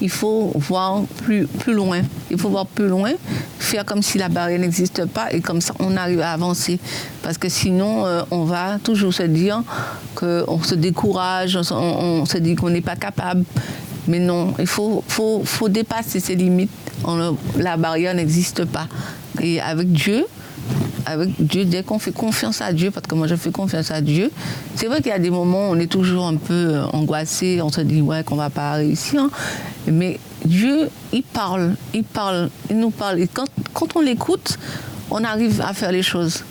Il 0.00 0.10
faut 0.10 0.52
voir 0.54 1.02
plus, 1.24 1.46
plus 1.46 1.74
loin. 1.74 2.00
Il 2.30 2.38
faut 2.38 2.48
voir 2.48 2.66
plus 2.66 2.88
loin, 2.88 3.12
faire 3.58 3.84
comme 3.84 4.02
si 4.02 4.18
la 4.18 4.28
barrière 4.28 4.58
n'existe 4.58 5.06
pas, 5.06 5.32
et 5.32 5.40
comme 5.40 5.60
ça, 5.60 5.74
on 5.78 5.96
arrive 5.96 6.20
à 6.20 6.32
avancer. 6.32 6.78
Parce 7.22 7.38
que 7.38 7.48
sinon, 7.48 8.04
euh, 8.04 8.22
on 8.30 8.44
va 8.44 8.78
toujours 8.82 9.14
se 9.14 9.22
dire 9.22 9.62
qu'on 10.14 10.62
se 10.62 10.74
décourage, 10.74 11.58
on, 11.70 12.26
se 12.26 12.38
dit 12.38 12.54
qu'on 12.56 12.70
n'est 12.70 12.80
pas 12.80 12.96
capable. 12.96 13.44
Mais 14.08 14.18
non, 14.18 14.54
il 14.58 14.66
faut, 14.66 15.02
faut, 15.08 15.42
faut 15.44 15.68
dépasser 15.68 16.20
ces 16.20 16.34
limites. 16.34 16.70
La 17.58 17.76
barrière 17.76 18.14
n'existe 18.14 18.64
pas. 18.64 18.86
Et 19.40 19.60
avec 19.60 19.92
Dieu, 19.92 20.26
avec 21.04 21.30
Dieu, 21.38 21.64
dès 21.64 21.82
qu'on 21.82 21.98
fait 21.98 22.12
confiance 22.12 22.60
à 22.60 22.72
Dieu, 22.72 22.90
parce 22.90 23.06
que 23.06 23.14
moi 23.14 23.26
je 23.26 23.36
fais 23.36 23.50
confiance 23.50 23.90
à 23.90 24.00
Dieu, 24.00 24.30
c'est 24.74 24.86
vrai 24.86 24.98
qu'il 24.98 25.10
y 25.10 25.14
a 25.14 25.18
des 25.18 25.30
moments 25.30 25.70
où 25.70 25.72
on 25.72 25.78
est 25.78 25.90
toujours 25.90 26.26
un 26.26 26.36
peu 26.36 26.52
euh, 26.52 26.84
angoissé, 26.92 27.60
on 27.62 27.70
se 27.70 27.80
dit 27.80 28.00
ouais 28.00 28.24
qu'on 28.24 28.36
va 28.36 28.50
pas 28.50 28.72
réussir, 28.72 29.28
mais 29.86 30.18
Dieu, 30.44 30.90
il 31.12 31.22
parle, 31.22 31.74
il 31.94 32.04
parle, 32.04 32.50
il 32.70 32.78
nous 32.78 32.90
parle. 32.90 33.20
Et 33.20 33.28
quand, 33.28 33.46
quand 33.72 33.96
on 33.96 34.00
l'écoute, 34.00 34.58
on 35.10 35.22
arrive 35.24 35.60
à 35.60 35.72
faire 35.72 35.92
les 35.92 36.02
choses. 36.02 36.44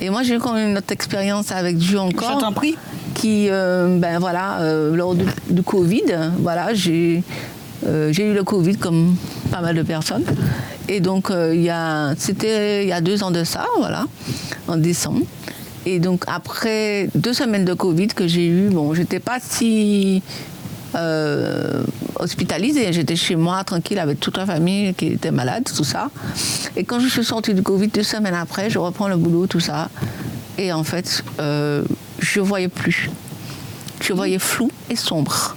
Et 0.00 0.10
moi, 0.10 0.22
j'ai 0.22 0.34
eu 0.34 0.38
quand 0.38 0.52
même 0.52 0.70
une 0.70 0.78
autre 0.78 0.92
expérience 0.92 1.50
avec 1.52 1.78
Dieu 1.78 1.98
encore. 1.98 2.34
Je 2.34 2.40
t'en 2.40 2.52
prie. 2.52 2.76
Qui, 3.14 3.48
euh, 3.50 3.98
ben 3.98 4.18
voilà, 4.18 4.60
euh, 4.60 4.94
lors 4.94 5.14
du, 5.14 5.24
du 5.48 5.62
Covid, 5.62 6.02
voilà, 6.38 6.74
j'ai 6.74 7.22
euh, 7.84 8.12
j'ai 8.12 8.30
eu 8.30 8.34
le 8.34 8.42
Covid 8.42 8.76
comme 8.76 9.16
pas 9.50 9.60
mal 9.60 9.76
de 9.76 9.82
personnes. 9.82 10.24
Et 10.88 11.00
donc, 11.00 11.30
euh, 11.30 12.14
c'était 12.18 12.84
il 12.84 12.88
y 12.88 12.92
a 12.92 13.00
deux 13.00 13.22
ans 13.22 13.30
de 13.30 13.44
ça, 13.44 13.66
voilà, 13.78 14.06
en 14.68 14.76
décembre. 14.76 15.22
Et 15.84 16.00
donc, 16.00 16.24
après 16.26 17.08
deux 17.14 17.32
semaines 17.32 17.64
de 17.64 17.74
Covid 17.74 18.08
que 18.08 18.26
j'ai 18.26 18.46
eu, 18.46 18.68
bon, 18.70 18.94
j'étais 18.94 19.20
pas 19.20 19.38
si 19.40 20.22
euh, 20.94 21.82
hospitalisée. 22.16 22.92
J'étais 22.92 23.16
chez 23.16 23.36
moi, 23.36 23.62
tranquille, 23.62 23.98
avec 23.98 24.18
toute 24.18 24.36
la 24.36 24.46
famille 24.46 24.94
qui 24.94 25.08
était 25.08 25.30
malade, 25.30 25.64
tout 25.64 25.84
ça. 25.84 26.10
Et 26.76 26.84
quand 26.84 26.98
je 26.98 27.08
suis 27.08 27.24
sortie 27.24 27.54
du 27.54 27.62
Covid, 27.62 27.88
deux 27.88 28.02
semaines 28.02 28.34
après, 28.34 28.70
je 28.70 28.78
reprends 28.78 29.08
le 29.08 29.16
boulot, 29.16 29.46
tout 29.46 29.60
ça. 29.60 29.90
Et 30.58 30.72
en 30.72 30.82
fait, 30.82 31.22
je 31.38 32.40
voyais 32.40 32.68
plus. 32.68 33.10
Je 34.00 34.12
voyais 34.12 34.38
flou 34.38 34.70
et 34.90 34.96
sombre. 34.96 35.56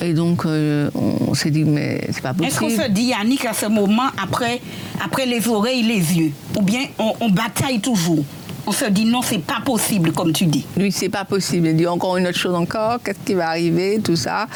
Et 0.00 0.12
donc, 0.12 0.44
euh, 0.46 0.90
on 0.94 1.34
s'est 1.34 1.50
dit, 1.50 1.64
mais 1.64 2.00
c'est 2.12 2.20
pas 2.22 2.32
Est-ce 2.44 2.58
qu'on 2.58 2.66
possible. 2.66 2.84
se 2.84 2.88
dit, 2.90 3.02
Yannick, 3.06 3.44
à 3.44 3.52
ce 3.52 3.66
moment, 3.66 4.04
après, 4.22 4.60
après 5.04 5.26
les 5.26 5.46
oreilles, 5.48 5.82
les 5.82 6.16
yeux 6.18 6.32
Ou 6.56 6.62
bien 6.62 6.80
on, 6.98 7.12
on 7.20 7.28
bataille 7.30 7.80
toujours? 7.80 8.24
On 8.66 8.72
se 8.72 8.84
dit, 8.84 9.06
non, 9.06 9.22
c'est 9.22 9.38
pas 9.42 9.60
possible, 9.64 10.12
comme 10.12 10.32
tu 10.32 10.44
dis. 10.46 10.66
Lui, 10.76 10.92
c'est 10.92 11.08
pas 11.08 11.24
possible. 11.24 11.68
Il 11.68 11.76
dit 11.76 11.86
encore 11.86 12.16
une 12.16 12.26
autre 12.28 12.38
chose 12.38 12.54
encore, 12.54 12.98
qu'est-ce 13.02 13.18
qui 13.24 13.34
va 13.34 13.48
arriver, 13.48 13.98
tout 14.04 14.14
ça? 14.16 14.46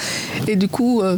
Et 0.47 0.55
du 0.55 0.69
coup, 0.69 1.01
euh, 1.01 1.17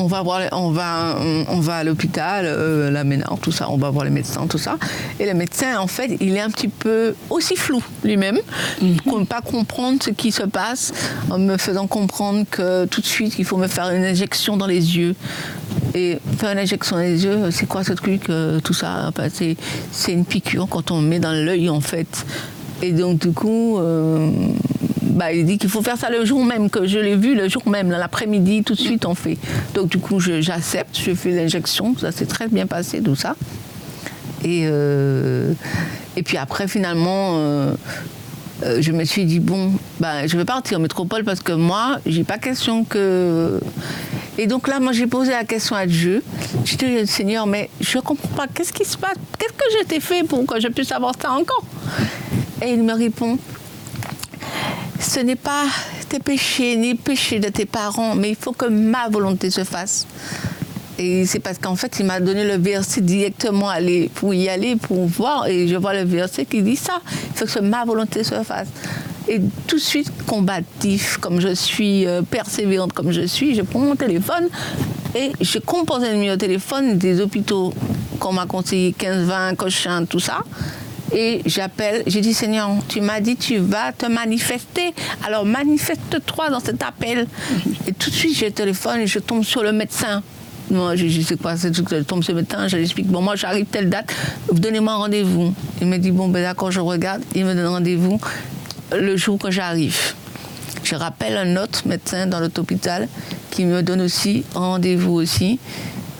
on 0.00 0.06
va 0.06 0.22
voir, 0.22 0.40
on 0.52 0.70
va, 0.70 1.16
on, 1.20 1.44
on 1.48 1.60
va 1.60 1.76
à 1.76 1.84
l'hôpital, 1.84 2.46
euh, 2.46 2.90
la 2.90 3.04
ménard, 3.04 3.38
tout 3.40 3.52
ça. 3.52 3.70
On 3.70 3.76
va 3.76 3.90
voir 3.90 4.04
les 4.04 4.10
médecins, 4.10 4.46
tout 4.46 4.58
ça. 4.58 4.78
Et 5.18 5.26
le 5.26 5.34
médecin, 5.34 5.78
en 5.78 5.86
fait, 5.86 6.16
il 6.20 6.34
est 6.36 6.40
un 6.40 6.50
petit 6.50 6.68
peu 6.68 7.14
aussi 7.28 7.54
flou 7.54 7.82
lui-même, 8.02 8.38
pour 9.04 9.20
ne 9.20 9.26
pas 9.26 9.42
comprendre 9.42 10.02
ce 10.02 10.10
qui 10.10 10.32
se 10.32 10.42
passe, 10.42 10.92
en 11.30 11.38
me 11.38 11.56
faisant 11.58 11.86
comprendre 11.86 12.44
que 12.50 12.86
tout 12.86 13.02
de 13.02 13.06
suite, 13.06 13.34
il 13.38 13.44
faut 13.44 13.58
me 13.58 13.68
faire 13.68 13.90
une 13.90 14.04
injection 14.04 14.56
dans 14.56 14.66
les 14.66 14.96
yeux. 14.96 15.14
Et 15.94 16.18
faire 16.38 16.52
une 16.52 16.58
injection 16.58 16.96
dans 16.96 17.02
les 17.02 17.24
yeux, 17.24 17.50
c'est 17.50 17.66
quoi 17.66 17.82
ce 17.84 17.92
truc, 17.92 18.30
euh, 18.30 18.60
tout 18.60 18.72
ça? 18.72 19.08
Enfin, 19.08 19.28
c'est, 19.32 19.56
c'est 19.90 20.12
une 20.12 20.24
piqûre 20.24 20.66
quand 20.70 20.92
on 20.92 21.00
met 21.00 21.18
dans 21.18 21.32
l'œil, 21.32 21.68
en 21.68 21.80
fait. 21.80 22.24
Et 22.80 22.92
donc, 22.92 23.18
du 23.18 23.32
coup, 23.32 23.78
euh, 23.78 24.30
bah, 25.10 25.32
il 25.32 25.44
dit 25.44 25.58
qu'il 25.58 25.68
faut 25.68 25.82
faire 25.82 25.96
ça 25.96 26.10
le 26.10 26.24
jour 26.24 26.44
même, 26.44 26.70
que 26.70 26.86
je 26.86 26.98
l'ai 26.98 27.16
vu 27.16 27.34
le 27.34 27.48
jour 27.48 27.68
même, 27.68 27.90
l'après-midi, 27.90 28.62
tout 28.62 28.74
de 28.74 28.78
suite 28.78 29.04
on 29.06 29.14
fait. 29.14 29.38
Donc, 29.74 29.88
du 29.88 29.98
coup, 29.98 30.20
j'accepte, 30.20 30.98
je 30.98 31.14
fais 31.14 31.30
l'injection, 31.30 31.96
ça 31.98 32.12
s'est 32.12 32.26
très 32.26 32.48
bien 32.48 32.66
passé, 32.66 33.00
tout 33.02 33.16
ça. 33.16 33.36
Et, 34.44 34.62
euh, 34.64 35.52
et 36.16 36.22
puis 36.22 36.36
après, 36.36 36.66
finalement, 36.66 37.34
euh, 37.36 37.74
euh, 38.62 38.78
je 38.80 38.92
me 38.92 39.04
suis 39.04 39.24
dit, 39.24 39.40
bon, 39.40 39.72
ben, 40.00 40.26
je 40.26 40.36
vais 40.36 40.44
partir 40.44 40.78
en 40.78 40.80
métropole 40.80 41.24
parce 41.24 41.40
que 41.40 41.52
moi, 41.52 41.98
j'ai 42.06 42.24
pas 42.24 42.38
question 42.38 42.84
que. 42.84 43.60
Et 44.38 44.46
donc 44.46 44.68
là, 44.68 44.80
moi, 44.80 44.92
j'ai 44.92 45.06
posé 45.06 45.32
la 45.32 45.44
question 45.44 45.76
à 45.76 45.86
Dieu. 45.86 46.22
Je 46.64 46.76
dit, 46.76 47.06
Seigneur, 47.06 47.46
mais 47.46 47.68
je 47.80 47.98
comprends 47.98 48.28
pas, 48.28 48.46
qu'est-ce 48.52 48.72
qui 48.72 48.84
se 48.84 48.96
passe? 48.96 49.16
Qu'est-ce 49.38 49.52
que 49.52 49.94
je 49.94 50.00
fait 50.00 50.24
pour 50.24 50.46
que 50.46 50.60
je 50.60 50.68
puisse 50.68 50.92
avoir 50.92 51.14
ça 51.20 51.32
encore? 51.32 51.64
Et 52.62 52.72
il 52.72 52.82
me 52.82 52.94
répond, 52.94 53.38
ce 55.00 55.20
n'est 55.20 55.36
pas 55.36 55.64
tes 56.08 56.18
péchés 56.18 56.76
ni 56.76 56.92
le 56.92 56.98
péché 56.98 57.38
de 57.38 57.48
tes 57.48 57.66
parents, 57.66 58.14
mais 58.14 58.30
il 58.30 58.36
faut 58.36 58.52
que 58.52 58.66
ma 58.66 59.08
volonté 59.08 59.50
se 59.50 59.64
fasse. 59.64 60.06
Et 60.98 61.24
c'est 61.24 61.40
parce 61.40 61.58
qu'en 61.58 61.76
fait, 61.76 61.98
il 61.98 62.04
m'a 62.04 62.20
donné 62.20 62.44
le 62.44 62.58
verset 62.62 63.00
directement 63.00 63.70
pour 64.14 64.34
y 64.34 64.50
aller, 64.50 64.76
pour 64.76 65.06
voir. 65.06 65.46
Et 65.46 65.66
je 65.66 65.76
vois 65.76 65.94
le 65.94 66.04
verset 66.04 66.44
qui 66.44 66.62
dit 66.62 66.76
ça. 66.76 67.00
Il 67.10 67.38
faut 67.38 67.46
que 67.46 67.64
ma 67.64 67.86
volonté 67.86 68.22
se 68.22 68.34
fasse. 68.42 68.68
Et 69.26 69.40
tout 69.66 69.76
de 69.76 69.80
suite, 69.80 70.12
combatif, 70.26 71.16
comme 71.16 71.40
je 71.40 71.54
suis, 71.54 72.06
euh, 72.06 72.20
persévérante 72.20 72.92
comme 72.92 73.12
je 73.12 73.26
suis, 73.26 73.54
je 73.54 73.62
prends 73.62 73.78
mon 73.78 73.96
téléphone 73.96 74.48
et 75.14 75.32
je 75.40 75.58
compose 75.58 76.02
un 76.04 76.12
numéro 76.12 76.36
téléphone 76.36 76.98
des 76.98 77.20
hôpitaux 77.20 77.72
qu'on 78.18 78.32
m'a 78.32 78.46
conseillé, 78.46 78.94
15-20, 78.98 79.56
Cochin, 79.56 80.04
tout 80.04 80.20
ça. 80.20 80.42
Et 81.12 81.42
j'appelle, 81.46 82.02
j'ai 82.06 82.20
dit 82.20 82.34
Seigneur, 82.34 82.70
tu 82.88 83.00
m'as 83.00 83.20
dit 83.20 83.36
tu 83.36 83.58
vas 83.58 83.92
te 83.92 84.06
manifester. 84.06 84.94
Alors 85.26 85.44
manifeste-toi 85.44 86.50
dans 86.50 86.60
cet 86.60 86.82
appel. 86.82 87.26
Et 87.86 87.92
tout 87.92 88.10
de 88.10 88.14
suite, 88.14 88.40
le 88.40 88.50
téléphone 88.50 89.00
et 89.00 89.06
je 89.06 89.18
tombe 89.18 89.44
sur 89.44 89.62
le 89.62 89.72
médecin. 89.72 90.22
Moi, 90.70 90.94
je, 90.94 91.08
je 91.08 91.20
sais 91.20 91.36
quoi, 91.36 91.56
c'est 91.56 91.74
je 91.74 92.02
tombe 92.02 92.22
sur 92.22 92.32
le 92.32 92.42
médecin, 92.42 92.68
je 92.68 92.76
lui 92.76 92.84
explique, 92.84 93.08
bon, 93.08 93.20
moi 93.20 93.34
j'arrive 93.34 93.66
telle 93.66 93.90
date, 93.90 94.14
donnez-moi 94.52 94.92
un 94.92 94.96
rendez-vous. 94.98 95.52
Il 95.80 95.88
me 95.88 95.96
dit, 95.96 96.12
bon, 96.12 96.28
ben 96.28 96.42
d'accord, 96.42 96.70
je 96.70 96.78
regarde, 96.78 97.22
il 97.34 97.44
me 97.44 97.54
donne 97.54 97.66
rendez-vous 97.66 98.20
le 98.92 99.16
jour 99.16 99.36
que 99.36 99.50
j'arrive. 99.50 100.14
Je 100.84 100.94
rappelle 100.94 101.36
un 101.36 101.56
autre 101.56 101.82
médecin 101.86 102.26
dans 102.26 102.38
l'autre 102.38 102.60
hôpital 102.60 103.08
qui 103.50 103.64
me 103.64 103.82
donne 103.82 104.00
aussi 104.00 104.44
un 104.54 104.60
rendez-vous 104.60 105.14
aussi, 105.14 105.58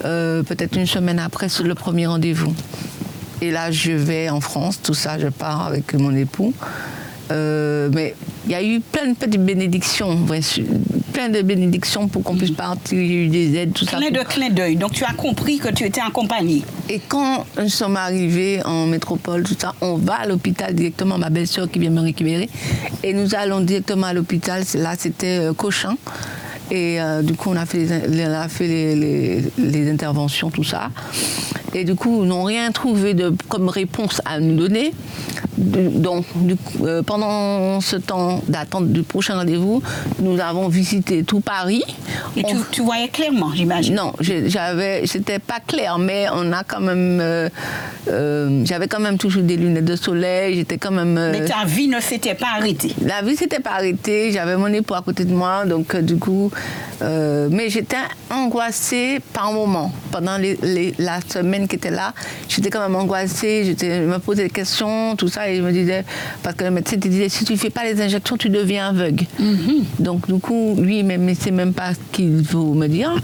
euh, 0.03 0.43
peut-être 0.43 0.75
une 0.75 0.85
semaine 0.85 1.19
après 1.19 1.47
le 1.63 1.73
premier 1.73 2.07
rendez-vous. 2.07 2.53
Et 3.41 3.51
là, 3.51 3.71
je 3.71 3.91
vais 3.91 4.29
en 4.29 4.39
France, 4.41 4.79
tout 4.81 4.93
ça, 4.93 5.17
je 5.19 5.27
pars 5.27 5.65
avec 5.67 5.93
mon 5.95 6.15
époux. 6.15 6.53
Euh, 7.31 7.89
mais 7.93 8.13
il 8.45 8.51
y 8.51 8.55
a 8.55 8.63
eu 8.63 8.81
plein 8.81 9.07
de 9.07 9.15
petites 9.15 9.41
bénédictions, 9.43 10.17
plein 11.13 11.29
de 11.29 11.41
bénédictions 11.41 12.07
pour 12.09 12.23
qu'on 12.23 12.35
puisse 12.35 12.51
partir. 12.51 12.99
Il 12.99 13.07
y 13.07 13.17
a 13.17 13.21
eu 13.23 13.27
des 13.29 13.55
aides, 13.57 13.73
tout 13.73 13.85
ça. 13.85 13.97
Clin 13.97 14.11
de 14.11 14.19
clin 14.25 14.49
d'œil. 14.49 14.75
Donc 14.75 14.91
tu 14.91 15.05
as 15.05 15.13
compris 15.13 15.57
que 15.57 15.69
tu 15.69 15.85
étais 15.85 16.01
accompagné. 16.01 16.61
Et 16.89 16.99
quand 17.07 17.45
nous 17.57 17.69
sommes 17.69 17.95
arrivés 17.95 18.61
en 18.65 18.85
métropole, 18.85 19.43
tout 19.43 19.55
ça, 19.57 19.73
on 19.81 19.95
va 19.95 20.15
à 20.15 20.25
l'hôpital 20.27 20.75
directement, 20.75 21.17
ma 21.17 21.29
belle-sœur 21.29 21.71
qui 21.71 21.79
vient 21.79 21.89
me 21.89 22.01
récupérer. 22.01 22.49
Et 23.01 23.13
nous 23.13 23.33
allons 23.33 23.61
directement 23.61 24.07
à 24.07 24.13
l'hôpital. 24.13 24.63
Là, 24.75 24.93
c'était 24.97 25.39
euh, 25.39 25.53
Cochin. 25.53 25.95
Et 26.69 27.01
euh, 27.01 27.21
du 27.21 27.33
coup, 27.33 27.49
on 27.51 27.55
a 27.57 27.65
fait, 27.65 27.85
les, 28.07 28.25
on 28.25 28.33
a 28.33 28.47
fait 28.49 28.67
les, 28.67 28.95
les- 28.95 29.43
les 29.57 29.91
interventions, 29.91 30.49
tout 30.49 30.63
ça. 30.65 30.89
Et 31.73 31.83
du 31.83 31.95
coup, 31.95 32.23
ils 32.23 32.27
n'ont 32.27 32.43
rien 32.43 32.71
trouvé 32.71 33.13
de, 33.13 33.33
comme 33.47 33.69
réponse 33.69 34.21
à 34.25 34.39
nous 34.39 34.55
donner. 34.55 34.91
Donc, 35.57 36.25
du 36.35 36.55
coup, 36.55 36.85
euh, 36.85 37.01
pendant 37.03 37.81
ce 37.81 37.95
temps 37.95 38.41
d'attente 38.47 38.91
du 38.91 39.03
prochain 39.03 39.35
rendez-vous, 39.35 39.81
nous 40.19 40.39
avons 40.39 40.67
visité 40.69 41.23
tout 41.23 41.39
Paris. 41.39 41.83
Et 42.35 42.43
tu, 42.43 42.55
On- 42.55 42.59
tu 42.71 42.81
voyais 42.81 43.07
clairement, 43.09 43.51
j'imagine. 43.53 43.95
non, 43.95 44.13
j'avais, 44.19 45.03
c'était 45.05 45.39
pas 45.39 45.59
clair, 45.65 45.97
mais 45.99 46.25
on 46.33 46.51
a 46.51 46.63
quand 46.63 46.79
même, 46.79 47.19
euh, 47.21 47.49
euh, 48.09 48.61
j'avais 48.65 48.87
quand 48.87 48.99
même 48.99 49.17
toujours 49.17 49.43
des 49.43 49.57
lunettes 49.57 49.85
de 49.85 49.95
soleil, 49.95 50.55
j'étais 50.55 50.77
quand 50.77 50.91
même. 50.91 51.13
Mais 51.31 51.45
ta 51.45 51.65
vie 51.65 51.87
ne 51.87 51.99
s'était 51.99 52.35
pas 52.35 52.47
arrêtée. 52.57 52.93
la 53.05 53.21
vie 53.21 53.35
s'était 53.35 53.59
pas 53.59 53.71
arrêtée, 53.71 54.31
j'avais 54.31 54.57
mon 54.57 54.67
époux 54.67 54.95
à 54.95 55.01
côté 55.01 55.25
de 55.25 55.33
moi, 55.33 55.65
donc 55.65 55.95
du 55.97 56.17
coup, 56.17 56.51
mais 57.01 57.69
j'étais 57.69 57.97
angoissée 58.29 59.19
par 59.33 59.51
moments. 59.53 59.91
Pendant 60.11 60.37
les- 60.37 60.57
les- 60.63 60.93
la 60.97 61.19
semaine 61.27 61.60
qui 61.67 61.75
était 61.75 61.91
là, 61.91 62.13
j'étais 62.47 62.69
quand 62.69 62.81
même 62.81 62.95
angoissée, 62.95 63.75
je 63.79 63.85
me 64.05 64.17
posais 64.19 64.43
des 64.43 64.49
questions, 64.49 65.15
tout 65.15 65.27
ça, 65.27 65.49
et 65.49 65.57
je 65.57 65.61
me 65.61 65.71
disais, 65.71 66.03
parce 66.43 66.55
que 66.55 66.63
le 66.63 66.71
médecin 66.71 66.97
te 66.97 67.07
disait, 67.07 67.29
si 67.29 67.45
tu 67.45 67.57
fais 67.57 67.69
pas 67.69 67.83
les 67.83 68.01
injections, 68.01 68.37
tu 68.37 68.49
deviens 68.49 68.89
aveugle. 68.89 69.25
Donc 69.99 70.27
du 70.31 70.39
coup, 70.39 70.75
lui, 70.79 70.99
il 70.99 71.35
sait 71.35 71.51
même 71.51 71.73
pas 71.73 71.93
ce 71.93 71.99
qu'il 72.11 72.43
faut 72.45 72.73
me 72.73 72.87
dire. 72.87 73.15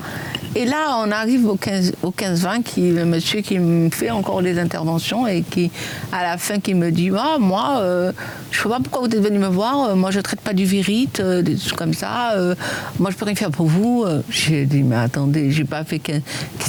Et 0.59 0.65
là, 0.65 0.97
on 1.05 1.11
arrive 1.11 1.47
au 1.47 1.55
15 1.55 1.93
au 2.01 2.09
15-20, 2.09 2.63
qui 2.63 2.89
le 2.91 3.05
monsieur 3.05 3.41
qui 3.41 3.59
me 3.59 3.91
fait 3.91 4.09
encore 4.09 4.41
des 4.41 4.57
interventions 4.57 5.27
et 5.27 5.43
qui, 5.43 5.69
à 6.11 6.23
la 6.23 6.39
fin, 6.39 6.59
qui 6.59 6.73
me 6.73 6.89
dit, 6.89 7.11
ah, 7.15 7.37
moi, 7.39 7.77
euh, 7.81 8.11
je 8.49 8.63
sais 8.63 8.67
pas 8.67 8.79
pourquoi 8.81 9.01
vous 9.01 9.15
êtes 9.15 9.21
venu 9.21 9.37
me 9.37 9.49
voir, 9.49 9.89
euh, 9.89 9.95
moi 9.95 10.09
je 10.09 10.19
traite 10.19 10.41
pas 10.41 10.53
du 10.53 10.65
virite, 10.65 11.19
euh, 11.19 11.43
des 11.43 11.55
trucs 11.57 11.75
comme 11.75 11.93
ça, 11.93 12.31
euh, 12.37 12.55
moi 12.97 13.11
je 13.11 13.15
peux 13.17 13.25
rien 13.25 13.35
faire 13.35 13.51
pour 13.51 13.67
vous. 13.67 14.03
J'ai 14.31 14.65
dit, 14.65 14.81
mais 14.81 14.95
attendez, 14.95 15.51
j'ai 15.51 15.63
pas 15.63 15.83
fait 15.83 15.99
15 15.99 16.21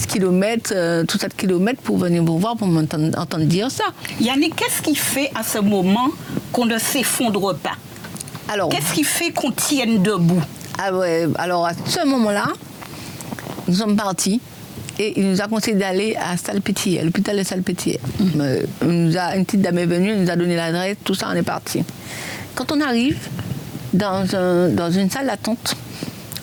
kilomètres, 0.06 0.74
euh, 0.76 1.04
tout 1.04 1.16
7 1.16 1.34
kilomètres 1.34 1.80
pour 1.80 1.96
venir 1.96 2.22
vous 2.22 2.38
voir, 2.38 2.58
pour 2.58 2.66
m'entendre 2.68 3.18
entendre 3.18 3.46
dire 3.46 3.70
ça. 3.70 3.84
Yannick, 4.20 4.54
qu'est-ce 4.54 4.82
qui 4.82 4.96
fait 4.96 5.30
à 5.34 5.42
ce 5.42 5.60
moment 5.60 6.10
qu'on 6.52 6.66
ne 6.66 6.76
s'effondre 6.76 7.54
pas? 7.54 7.78
Alors, 8.52 8.68
Qu'est-ce 8.68 8.92
qui 8.92 9.04
fait 9.04 9.30
qu'on 9.30 9.50
tienne 9.50 10.02
debout? 10.02 10.42
Ah 10.76 10.92
ouais, 10.92 11.26
alors 11.36 11.66
à 11.66 11.72
ce 11.86 12.06
moment-là, 12.06 12.48
nous 13.68 13.74
sommes 13.74 13.96
partis 13.96 14.40
et 14.98 15.20
il 15.20 15.30
nous 15.30 15.40
a 15.40 15.46
conseillé 15.46 15.76
d'aller 15.76 16.16
à 16.16 16.36
Salpêtrière, 16.36 17.04
l'hôpital 17.04 17.36
de 17.36 17.42
Salpêtrière. 17.42 18.00
Euh, 18.40 18.62
il 18.82 18.88
nous 18.88 19.16
a, 19.16 19.36
une 19.36 19.44
petite 19.44 19.60
dame 19.62 19.78
est 19.78 19.86
venue, 19.86 20.10
elle 20.10 20.22
nous 20.22 20.30
a 20.30 20.36
donné 20.36 20.56
l'adresse, 20.56 20.96
tout 21.04 21.14
ça, 21.14 21.28
on 21.32 21.36
est 21.36 21.42
parti. 21.42 21.82
Quand 22.54 22.72
on 22.72 22.80
arrive 22.80 23.18
dans, 23.92 24.24
un- 24.34 24.68
dans 24.70 24.90
une 24.90 25.08
salle 25.10 25.26
d'attente, 25.26 25.76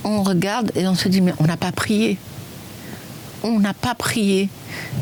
on 0.04 0.24
regarde 0.24 0.72
et 0.76 0.88
on 0.88 0.96
se 0.96 1.08
dit, 1.10 1.20
mais 1.22 1.34
on 1.40 1.46
n'a 1.46 1.58
pas 1.58 1.72
prié. 1.72 2.18
On 3.44 3.60
n'a 3.60 3.74
pas 3.74 3.96
prié. 3.96 4.50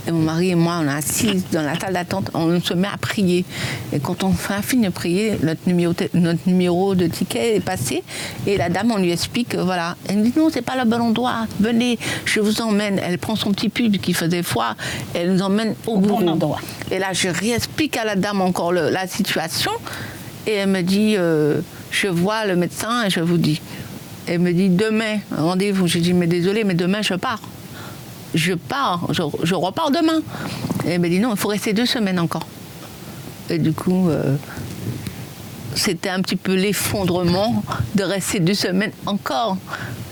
Et 0.08 0.12
mon 0.12 0.20
mari 0.20 0.50
et 0.50 0.56
moi, 0.56 0.80
on 0.82 0.88
est 0.88 0.92
assis 0.92 1.44
dans 1.52 1.62
la 1.62 1.80
salle 1.80 1.94
d'attente, 1.94 2.32
on 2.34 2.60
se 2.60 2.74
met 2.74 2.88
à 2.88 2.98
prier. 2.98 3.46
Et 3.92 4.00
quand 4.00 4.24
on 4.24 4.34
fait 4.34 4.62
fini 4.62 4.86
de 4.86 4.90
prier, 4.90 5.38
notre 5.42 5.62
numéro, 5.68 5.94
notre 6.14 6.40
numéro 6.46 6.96
de 6.96 7.08
ticket 7.08 7.56
est 7.56 7.60
passé. 7.60 8.04
Et 8.48 8.58
la 8.58 8.70
dame, 8.70 8.92
on 8.92 8.98
lui 8.98 9.12
explique, 9.12 9.56
voilà. 9.56 9.96
Elle 10.08 10.18
me 10.18 10.24
dit, 10.24 10.34
non, 10.36 10.50
c'est 10.52 10.62
pas 10.62 10.76
le 10.76 10.90
bon 10.90 11.02
endroit. 11.02 11.48
Venez, 11.60 11.98
je 12.26 12.40
vous 12.40 12.62
emmène. 12.62 13.00
Elle 13.00 13.18
prend 13.18 13.36
son 13.36 13.52
petit 13.52 13.70
pub 13.70 13.98
qui 13.98 14.14
faisait 14.14 14.44
froid. 14.44 14.76
Elle 15.14 15.34
nous 15.34 15.42
emmène 15.42 15.76
au, 15.88 15.98
bon 15.98 16.28
endroit. 16.28 16.60
Et 16.92 17.00
là, 17.00 17.14
je 17.14 17.30
réexplique 17.30 17.98
à 17.98 18.06
la 18.06 18.16
dame 18.16 18.42
encore 18.42 18.74
la 18.74 19.08
situation. 19.08 19.72
Et 20.46 20.54
elle 20.54 20.70
me 20.70 20.82
dit, 20.82 21.16
euh, 21.18 21.62
je 21.92 22.08
vois 22.08 22.46
le 22.46 22.56
médecin 22.56 23.06
et 23.06 23.10
je 23.10 23.22
vous 23.22 23.38
dis. 23.38 23.62
Elle 24.28 24.40
me 24.40 24.52
dit 24.52 24.70
demain, 24.70 25.20
rendez-vous. 25.32 25.88
J'ai 25.88 26.00
dit, 26.00 26.14
mais 26.14 26.28
désolé, 26.28 26.64
mais 26.64 26.74
demain 26.74 27.02
je 27.02 27.14
pars. 27.14 27.42
Je 28.34 28.54
pars, 28.54 29.08
je, 29.12 29.54
repars 29.56 29.92
demain. 29.92 30.22
Et 30.86 30.92
elle 30.92 31.02
me 31.02 31.10
dit, 31.10 31.20
non, 31.20 31.32
il 31.32 31.38
faut 31.38 31.50
rester 31.50 31.74
deux 31.74 31.86
semaines 31.86 32.20
encore. 32.20 32.48
Et 33.50 33.58
du 33.58 33.74
coup, 33.74 34.10
euh, 34.10 34.36
c'était 35.76 36.10
un 36.10 36.22
petit 36.22 36.36
peu 36.36 36.54
l'effondrement 36.54 37.64
de 37.96 38.04
rester 38.04 38.40
deux 38.40 38.54
semaines 38.54 38.92
encore 39.06 39.58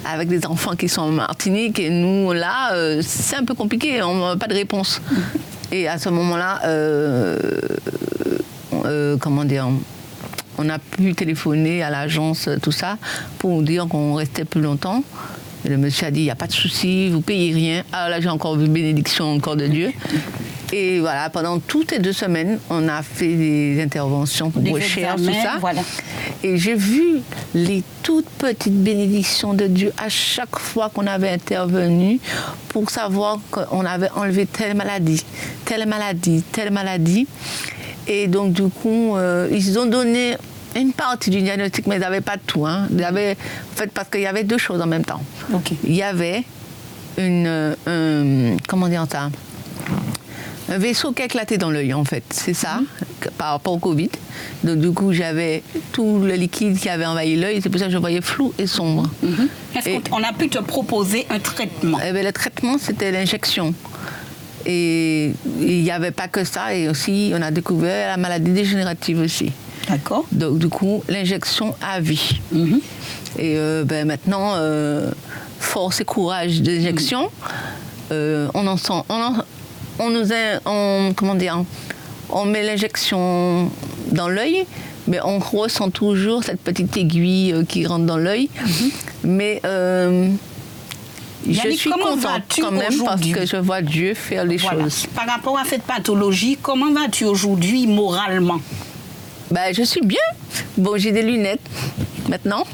avec 0.06 0.28
des 0.28 0.46
enfants 0.46 0.76
qui 0.76 0.90
sont 0.90 1.02
en 1.02 1.12
Martinique. 1.12 1.80
Et 1.80 1.90
nous, 1.90 2.34
là, 2.34 2.74
euh, 2.74 3.02
c'est 3.04 3.38
un 3.38 3.46
peu 3.46 3.54
compliqué, 3.54 4.02
on 4.04 4.28
n'a 4.30 4.36
pas 4.36 4.48
de 4.48 4.54
réponse. 4.54 5.02
Et 5.72 5.88
à 5.88 5.98
ce 5.98 6.10
moment-là, 6.10 6.62
euh, 6.66 7.38
comment 9.20 9.46
dire 9.46 9.70
on 10.58 10.70
a 10.70 10.80
pu 10.80 11.16
téléphoner 11.16 11.82
à 11.82 11.90
l'agence, 11.90 12.50
tout 12.62 12.72
ça, 12.72 12.98
pour 13.40 13.62
dire 13.64 13.88
qu'on 13.88 14.14
restait 14.14 14.46
plus 14.46 14.62
longtemps. 14.62 15.04
Le 15.68 15.78
monsieur 15.78 16.08
a 16.08 16.12
dit, 16.12 16.22
il 16.22 16.24
n'y 16.24 16.32
a 16.32 16.36
pas 16.36 16.48
de 16.48 16.54
souci, 16.54 17.10
vous 17.10 17.22
payez 17.22 17.54
rien. 17.54 17.84
Alors 17.92 18.10
là, 18.10 18.20
j'ai 18.20 18.30
encore 18.30 18.58
vu 18.58 18.68
bénédiction 18.68 19.32
encore 19.32 19.56
de 19.56 19.68
Dieu. 19.68 19.92
Et 20.74 21.00
voilà, 21.00 21.30
pendant 21.30 21.60
toutes 21.60 21.92
les 21.92 22.00
deux 22.00 22.14
semaines, 22.14 22.60
on 22.70 22.88
a 22.88 23.04
fait 23.04 23.36
des 23.36 23.82
interventions 23.82 24.50
pour 24.50 24.64
recherche, 24.64 25.22
tout 25.22 25.34
ça. 25.34 25.58
Voilà. 25.60 25.82
Et 26.44 26.58
j'ai 26.58 26.76
vu 26.76 27.20
les 27.54 27.84
toutes 28.04 28.30
petites 28.38 28.82
bénédictions 28.82 29.54
de 29.54 29.68
Dieu 29.68 29.92
à 29.98 30.08
chaque 30.08 30.58
fois 30.58 30.90
qu'on 30.90 31.08
avait 31.08 31.30
intervenu 31.30 32.20
pour 32.70 32.90
savoir 32.90 33.40
qu'on 33.52 33.86
avait 33.86 34.10
enlevé 34.16 34.46
telle 34.46 34.76
maladie, 34.76 35.24
telle 35.66 35.88
maladie, 35.88 36.42
telle 36.52 36.72
maladie. 36.72 37.28
Et 38.08 38.28
donc, 38.28 38.54
du 38.54 38.64
coup, 38.70 39.16
euh, 39.16 39.50
ils 39.52 39.78
ont 39.78 39.86
donné 39.86 40.38
une 40.76 40.94
partie 40.94 41.30
du 41.30 41.42
diagnostic, 41.42 41.88
mais 41.88 41.96
ils 41.96 42.02
n'avaient 42.02 42.22
pas 42.22 42.38
tout. 42.38 42.66
Hein. 42.66 42.88
Ils 42.92 43.04
avaient, 43.04 43.38
en 43.74 43.76
fait, 43.78 43.92
parce 43.92 44.10
qu'il 44.10 44.22
y 44.22 44.28
avait 44.28 44.44
deux 44.44 44.58
choses 44.58 44.82
en 44.82 44.88
même 44.88 45.06
temps. 45.06 45.22
Il 45.84 45.96
y 45.96 46.04
avait 46.04 46.44
une, 47.18 47.76
un, 47.86 48.58
comment 48.68 48.88
dire 48.88 49.06
ça? 49.12 49.30
Un 50.70 50.78
vaisseau 50.78 51.12
qui 51.12 51.22
a 51.22 51.26
éclaté 51.26 51.58
dans 51.58 51.70
l'œil, 51.70 51.94
en 51.94 52.06
fait. 52.06 52.24
C'est 52.30 52.54
ça, 52.54 52.80
mhm. 52.80 53.32
par 53.38 53.52
rapport 53.52 53.74
au 53.74 53.80
Covid. 53.80 54.10
Donc, 54.64 54.80
du 54.80 54.92
coup, 54.92 55.12
j'avais 55.12 55.64
tout 55.92 56.20
le 56.20 56.34
liquide 56.36 56.80
qui 56.80 56.88
avait 56.88 57.06
envahi 57.06 57.36
l'œil. 57.36 57.60
C'est 57.62 57.70
pour 57.70 57.80
ça 57.80 57.88
que 57.88 57.92
je 57.92 57.98
voyais 57.98 58.22
flou 58.22 58.54
et 58.58 58.68
sombre. 58.68 59.10
Mhm. 59.22 59.50
Est-ce 59.76 60.10
qu'on 60.10 60.24
a 60.24 60.32
pu 60.32 60.48
te 60.48 60.60
proposer 60.60 61.26
un 61.30 61.40
traitement? 61.40 62.00
Eh 62.06 62.14
bien, 62.14 62.24
Le 62.24 62.32
traitement, 62.32 62.78
c'était 62.78 63.12
l'injection. 63.12 63.74
Et 64.66 65.34
il 65.60 65.84
n'y 65.84 65.92
avait 65.92 66.12
pas 66.12 66.28
que 66.30 66.46
ça. 66.46 66.74
Et 66.74 66.88
aussi, 66.88 67.34
on 67.36 67.42
a 67.42 67.52
découvert 67.52 68.10
la 68.10 68.18
maladie 68.18 68.52
dégénérative 68.52 69.20
aussi. 69.20 69.52
D'accord. 69.92 70.26
Donc, 70.32 70.58
du 70.58 70.70
coup, 70.70 71.04
l'injection 71.10 71.76
à 71.82 72.00
vie. 72.00 72.40
Mhm. 72.52 72.82
Et 73.38 73.56
euh, 73.58 73.84
ben, 73.84 74.08
maintenant, 74.08 74.54
euh, 74.56 75.12
force 75.60 76.02
et 76.02 76.06
courage 76.06 76.62
d'injection. 76.62 77.30
Euh, 78.12 78.48
on 78.54 78.68
en 78.68 78.78
sent. 78.78 79.04
On, 80.00 80.10
nous 80.10 80.32
a, 80.34 81.14
comment 81.16 81.36
dire, 81.36 81.64
on 82.30 82.46
met 82.46 82.64
l'injection 82.64 83.70
dans 84.12 84.28
l'œil, 84.28 84.66
mais 85.08 85.20
on 85.24 85.40
ressent 85.40 85.90
toujours 85.92 86.44
cette 86.44 86.62
petite 86.62 86.96
aiguille 86.98 87.54
qui 87.68 87.86
rentre 87.86 88.06
dans 88.06 88.18
l'œil. 88.18 88.50
Mhm. 88.66 88.92
Mais 89.24 89.62
je 91.48 91.70
suis 91.72 91.90
contente 91.90 92.44
quand 92.60 92.72
même 92.72 93.04
parce 93.04 93.22
que 93.22 93.46
je 93.46 93.58
vois 93.58 93.82
Dieu 93.82 94.14
faire 94.14 94.46
les 94.46 94.58
choses. 94.58 95.08
Par 95.16 95.28
rapport 95.28 95.58
à 95.58 95.66
cette 95.66 95.84
pathologie, 95.84 96.58
comment 96.62 96.92
vas-tu 96.92 97.26
aujourd'hui 97.26 97.88
moralement? 97.88 98.60
Ben, 99.52 99.74
Je 99.74 99.84
suis 99.84 100.02
bien. 100.02 100.20
Bon, 100.78 100.98
j'ai 100.98 101.12
des 101.12 101.22
lunettes 101.22 101.62
maintenant. 102.30 102.66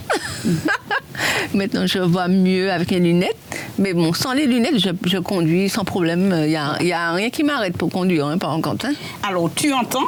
maintenant, 1.53 1.87
je 1.87 1.99
vois 1.99 2.27
mieux 2.27 2.71
avec 2.71 2.91
les 2.91 2.99
lunettes. 2.99 3.35
Mais 3.79 3.93
bon, 3.93 4.13
sans 4.13 4.33
les 4.33 4.47
lunettes, 4.47 4.79
je, 4.79 5.17
conduis 5.19 5.69
sans 5.69 5.83
problème. 5.83 6.33
Il 6.43 6.49
n'y 6.49 6.55
a, 6.55 6.81
y 6.81 6.93
a, 6.93 7.11
rien 7.13 7.29
qui 7.29 7.43
m'arrête 7.43 7.77
pour 7.77 7.89
conduire, 7.89 8.25
hein, 8.27 8.37
par 8.37 8.59
contre. 8.61 8.87
Hein. 8.87 8.93
Alors, 9.27 9.49
tu 9.53 9.73
entends 9.73 10.07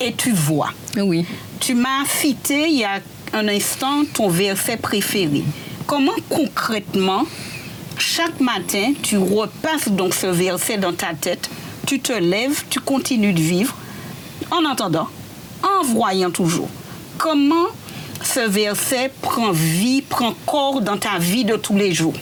et 0.00 0.12
tu 0.12 0.32
vois. 0.32 0.70
Oui. 0.96 1.24
Tu 1.60 1.74
m'as 1.74 2.04
cité 2.06 2.68
il 2.68 2.78
y 2.78 2.84
a 2.84 3.00
un 3.32 3.48
instant 3.48 4.04
ton 4.12 4.28
verset 4.28 4.76
préféré. 4.76 5.42
Comment 5.86 6.12
concrètement 6.28 7.24
chaque 7.98 8.40
matin, 8.40 8.92
tu 9.02 9.16
repasses 9.16 9.88
donc 9.88 10.14
ce 10.14 10.26
verset 10.26 10.76
dans 10.76 10.92
ta 10.92 11.14
tête, 11.14 11.48
tu 11.86 12.00
te 12.00 12.12
lèves, 12.12 12.64
tu 12.68 12.78
continues 12.78 13.32
de 13.32 13.40
vivre 13.40 13.74
en 14.50 14.64
entendant, 14.64 15.08
en 15.62 15.84
voyant 15.84 16.30
toujours. 16.30 16.68
Comment 17.18 17.66
ce 18.22 18.40
verset 18.40 19.10
prend 19.22 19.52
vie, 19.52 20.02
prend 20.02 20.34
corps 20.46 20.80
dans 20.80 20.96
ta 20.96 21.18
vie 21.18 21.44
de 21.44 21.56
tous 21.56 21.76
les 21.76 21.92
jours 21.92 22.14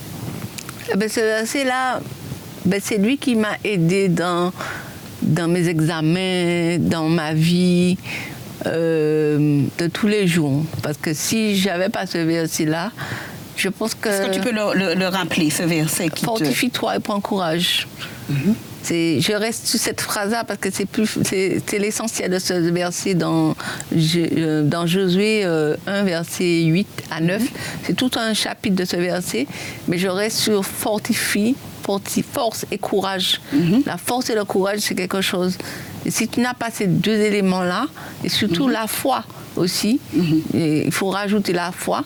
eh 0.92 0.96
ben, 0.96 1.08
Ce 1.08 1.20
verset-là, 1.20 2.00
ben, 2.64 2.80
c'est 2.82 2.98
lui 2.98 3.18
qui 3.18 3.36
m'a 3.36 3.56
aidé 3.64 4.08
dans, 4.08 4.52
dans 5.22 5.48
mes 5.48 5.68
examens, 5.68 6.78
dans 6.78 7.08
ma 7.08 7.34
vie. 7.34 7.96
Euh, 8.66 9.62
de 9.78 9.88
tous 9.88 10.06
les 10.06 10.26
jours. 10.26 10.64
Parce 10.82 10.96
que 10.96 11.12
si 11.12 11.56
j'avais 11.56 11.90
pas 11.90 12.06
ce 12.06 12.16
verset-là, 12.16 12.92
je 13.56 13.68
pense 13.68 13.94
que. 13.94 14.08
Est-ce 14.08 14.28
que 14.28 14.34
tu 14.34 14.40
peux 14.40 14.52
le, 14.52 15.06
rappeler, 15.08 15.50
ce 15.50 15.64
verset 15.64 16.08
qui 16.08 16.24
Fortifie-toi 16.24 16.96
et 16.96 17.00
prends 17.00 17.20
courage. 17.20 17.86
Mhm. 18.30 18.54
Je 18.88 19.32
reste 19.32 19.66
sur 19.66 19.78
cette 19.78 20.00
phrase-là 20.00 20.44
parce 20.44 20.58
que 20.58 20.70
c'est 20.70 20.86
plus, 20.86 21.18
c'est 21.24 21.78
l'essentiel 21.78 22.30
de 22.30 22.38
ce 22.38 22.54
verset 22.54 23.14
dans, 23.14 23.54
euh, 23.94 24.62
dans 24.62 24.86
Josué 24.86 25.44
1, 25.44 25.48
euh, 25.48 25.76
verset 26.04 26.62
8 26.62 26.86
à 27.10 27.20
9. 27.20 27.40
Mhm. 27.42 27.48
C'est 27.84 27.94
tout 27.94 28.10
un 28.16 28.34
chapitre 28.34 28.76
de 28.76 28.84
ce 28.84 28.96
verset, 28.96 29.46
mais 29.88 29.98
je 29.98 30.08
reste 30.08 30.38
sur 30.38 30.64
fortifie, 30.64 31.56
force 32.32 32.66
et 32.70 32.78
courage. 32.78 33.40
Mhm. 33.52 33.82
La 33.86 33.96
force 33.96 34.30
et 34.30 34.34
le 34.34 34.44
courage, 34.44 34.80
c'est 34.80 34.94
quelque 34.94 35.20
chose. 35.20 35.56
Et 36.06 36.10
si 36.10 36.28
tu 36.28 36.40
n'as 36.40 36.54
pas 36.54 36.70
ces 36.70 36.86
deux 36.86 37.16
éléments-là, 37.16 37.86
et 38.22 38.28
surtout 38.28 38.68
la 38.68 38.86
foi 38.86 39.24
aussi, 39.56 40.00
il 40.52 40.92
faut 40.92 41.08
rajouter 41.08 41.52
la 41.52 41.72
foi, 41.72 42.04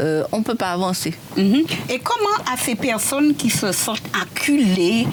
euh, 0.00 0.24
on 0.32 0.38
ne 0.38 0.44
peut 0.44 0.54
pas 0.54 0.72
avancer. 0.72 1.14
Mhm. 1.36 1.64
Et 1.90 1.98
comment 1.98 2.52
à 2.52 2.56
ces 2.56 2.74
personnes 2.74 3.34
qui 3.34 3.50
se 3.50 3.72
sentent 3.72 4.02
acculées 4.20 5.06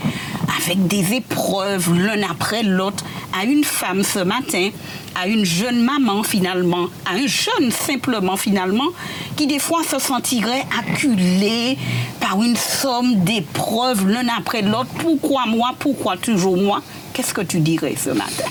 avec 0.58 0.88
des 0.88 1.14
épreuves 1.14 1.94
l'un 1.98 2.30
après 2.30 2.64
l'autre, 2.64 3.04
à 3.40 3.46
une 3.46 3.64
femme 3.64 4.04
ce 4.04 4.20
matin, 4.20 4.70
à 5.16 5.28
une 5.28 5.46
jeune 5.46 5.84
maman 5.84 6.24
finalement, 6.24 6.88
à 7.06 7.16
un 7.16 7.28
jeune 7.28 7.72
simplement 7.72 8.38
finalement, 8.38 8.90
qui 9.36 9.48
des 9.48 9.60
fois 9.60 9.84
se 9.84 10.00
sentirait 10.00 10.66
acculé 10.80 11.78
par 12.20 12.42
une 12.42 12.56
somme 12.56 13.24
d'épreuves 13.24 14.08
l'un 14.08 14.28
après 14.38 14.62
l'autre, 14.62 14.90
pourquoi 15.00 15.46
moi, 15.46 15.72
pourquoi 15.78 16.18
toujours 16.18 16.58
moi, 16.58 16.82
qu'est-ce 17.14 17.34
que 17.34 17.42
tu 17.42 17.60
dirais 17.60 17.96
ce 17.98 18.12
matin? 18.12 18.50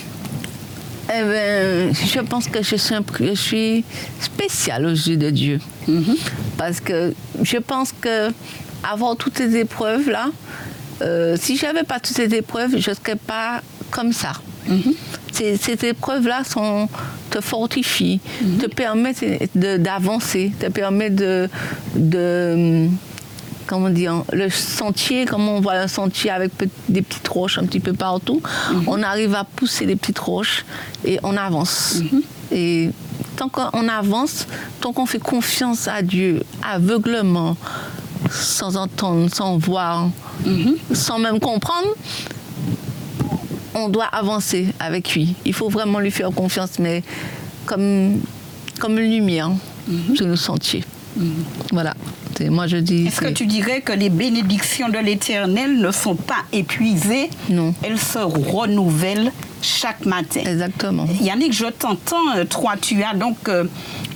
Eh 1.11 1.23
ben, 1.23 1.93
je 1.93 2.19
pense 2.19 2.47
que 2.47 2.61
je 2.61 2.75
suis, 2.75 2.95
je 3.19 3.33
suis 3.33 3.83
spéciale 4.19 4.85
aux 4.85 4.89
yeux 4.89 5.17
de 5.17 5.31
Dieu. 5.31 5.59
Parce 6.57 6.79
que 6.79 7.13
je 7.41 7.57
pense 7.57 7.93
que 7.99 8.29
toutes 9.17 9.37
ces 9.37 9.57
épreuves-là, 9.57 10.27
euh, 11.01 11.37
si 11.39 11.57
j'avais 11.57 11.83
pas 11.83 11.99
toutes 11.99 12.15
ces 12.15 12.33
épreuves, 12.35 12.77
je 12.77 12.91
serais 12.91 13.15
pas 13.15 13.61
comme 13.91 14.13
ça. 14.13 14.33
Ces, 15.31 15.85
épreuves-là 15.85 16.43
te 17.29 17.41
fortifient, 17.41 18.19
te 18.59 18.67
permettent 18.67 19.23
d'avancer, 19.55 20.51
te 20.59 20.67
permettent 20.67 21.15
de, 21.15 21.49
comment 23.65 23.89
dire, 23.89 24.23
le 24.31 24.49
sentier, 24.49 25.25
comme 25.25 25.47
on 25.47 25.61
voit 25.61 25.75
un 25.75 25.87
sentier 25.87 26.29
avec 26.29 26.51
des 26.89 27.01
petites 27.01 27.27
roches 27.27 27.57
un 27.57 27.65
petit 27.65 27.79
peu 27.79 27.93
partout, 27.93 28.41
on 28.85 29.01
arrive 29.01 29.33
à 29.33 29.43
pousser 29.43 29.85
les 29.85 29.95
petites 29.95 30.19
roches 30.19 30.65
et 31.05 31.19
on 31.23 31.37
avance. 31.37 32.01
Et 32.51 32.89
tant 33.39 33.47
qu'on 33.47 33.87
avance, 33.87 34.47
tant 34.81 34.91
qu'on 34.91 35.05
fait 35.05 35.19
confiance 35.19 35.87
à 35.87 36.01
Dieu, 36.01 36.43
aveuglement, 36.61 37.55
sans 38.29 38.75
entendre, 38.75 39.33
sans 39.33 39.57
voir, 39.57 40.09
mhm. 40.45 40.75
sans 40.91 41.19
même 41.19 41.39
comprendre, 41.39 41.87
on 43.73 43.87
doit 43.87 44.05
avancer 44.11 44.67
avec 44.79 45.13
lui. 45.15 45.35
Il 45.45 45.53
faut 45.53 45.69
vraiment 45.69 45.99
lui 45.99 46.11
faire 46.11 46.31
confiance, 46.31 46.79
mais 46.79 47.01
comme, 47.65 48.19
comme 48.79 48.99
une 48.99 49.11
lumière 49.11 49.51
sur 50.15 50.27
le 50.27 50.35
sentier. 50.35 50.83
Voilà 51.71 51.95
santé. 52.39 52.49
Moi, 52.49 52.67
je 52.67 52.77
dis. 52.77 53.07
Est-ce 53.07 53.21
que 53.21 53.29
tu 53.29 53.45
dirais 53.45 53.81
que 53.81 53.93
les 53.93 54.09
bénédictions 54.09 54.89
de 54.89 54.97
l'Éternel 54.97 55.79
ne 55.79 55.91
sont 55.91 56.15
pas 56.15 56.43
épuisées? 56.51 57.29
Non. 57.49 57.73
Elles 57.83 57.99
se 57.99 58.19
renouvellent 58.19 59.31
chaque 59.61 60.05
matin. 60.05 60.41
Exactement. 60.45 61.05
Yannick, 61.21 61.53
je 61.53 61.65
t'entends. 61.65 62.35
euh, 62.35 62.45
Toi, 62.45 62.73
tu 62.81 63.03
as 63.03 63.13
donc 63.13 63.49
euh, 63.49 63.65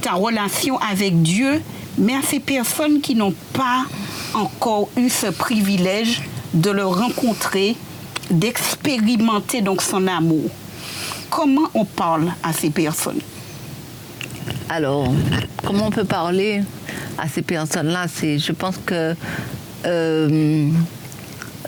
ta 0.01 0.13
relation 0.13 0.77
avec 0.79 1.21
Dieu, 1.21 1.61
mais 1.97 2.13
à 2.15 2.21
ces 2.21 2.39
personnes 2.39 3.01
qui 3.01 3.15
n'ont 3.15 3.35
pas 3.53 3.85
encore 4.33 4.89
eu 4.97 5.09
ce 5.09 5.27
privilège 5.27 6.21
de 6.53 6.69
le 6.71 6.85
rencontrer, 6.85 7.75
d'expérimenter 8.31 9.61
donc 9.61 9.81
son 9.81 10.07
amour. 10.07 10.49
Comment 11.29 11.67
on 11.73 11.85
parle 11.85 12.31
à 12.43 12.53
ces 12.53 12.69
personnes? 12.69 13.19
Alors, 14.69 15.11
comment 15.65 15.87
on 15.87 15.91
peut 15.91 16.03
parler 16.05 16.61
à 17.17 17.27
ces 17.27 17.41
personnes-là? 17.41 18.05
C'est, 18.07 18.39
je 18.39 18.51
pense 18.51 18.75
que 18.85 19.15
euh, 19.85 20.69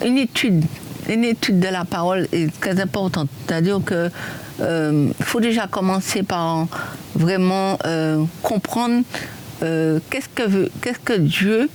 une 0.05 0.17
étude, 0.17 0.63
une 1.09 1.23
étude 1.23 1.59
de 1.59 1.67
la 1.67 1.85
parole 1.85 2.27
est 2.31 2.51
très 2.59 2.79
importante. 2.79 3.29
C'est-à-dire 3.47 3.79
que 3.85 4.09
euh, 4.61 5.09
faut 5.21 5.39
déjà 5.41 5.67
commencer 5.67 6.23
par 6.23 6.67
vraiment 7.15 7.77
euh, 7.85 8.23
comprendre 8.41 9.03
euh, 9.63 9.99
qu'est-ce 10.09 10.29
que 10.29 10.43
veut- 10.47 10.71
qu'est-ce 10.81 10.99
que 10.99 11.13
Dieu 11.19 11.69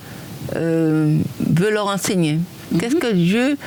veut 0.55 1.71
leur 1.71 1.87
enseigner. 1.87 2.39
Qu'est-ce 2.79 2.95
que 2.95 3.13
Dieu 3.13 3.57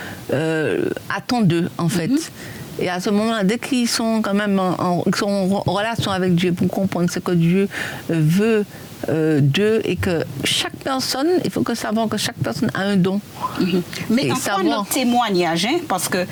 attend 1.08 1.40
d'eux, 1.42 1.68
en 1.78 1.88
fait. 1.88 2.10
Et 2.80 2.88
à 2.88 2.98
ce 3.00 3.10
moment-là, 3.10 3.44
dès 3.44 3.58
qu'ils 3.58 3.88
sont 3.88 4.20
quand 4.20 4.34
même 4.34 4.58
en, 4.58 5.04
sont 5.14 5.26
en 5.26 5.46
re- 5.46 5.70
relation 5.70 6.10
avec 6.10 6.34
Dieu 6.34 6.52
pour 6.52 6.66
comprendre 6.68 7.08
ce 7.08 7.20
que 7.20 7.30
Dieu 7.30 7.68
veut 8.08 8.64
euh, 9.08 9.40
d'eux 9.40 9.80
et 9.84 9.96
que 9.96 10.24
chaque 10.44 10.76
personne, 10.76 11.28
il 11.44 11.50
faut 11.50 11.62
que 11.62 11.74
savoir 11.74 12.08
que 12.08 12.16
chaque 12.16 12.36
personne 12.36 12.70
a 12.74 12.80
un 12.82 12.96
don. 12.96 13.20
Mais 14.10 14.24
Et 14.26 14.32
en 14.32 14.34
quoi 14.34 14.42
savoir. 14.42 14.64
notre 14.78 14.88
témoignage, 14.90 15.66
hein, 15.66 15.78
parce 15.88 16.08
que 16.08 16.24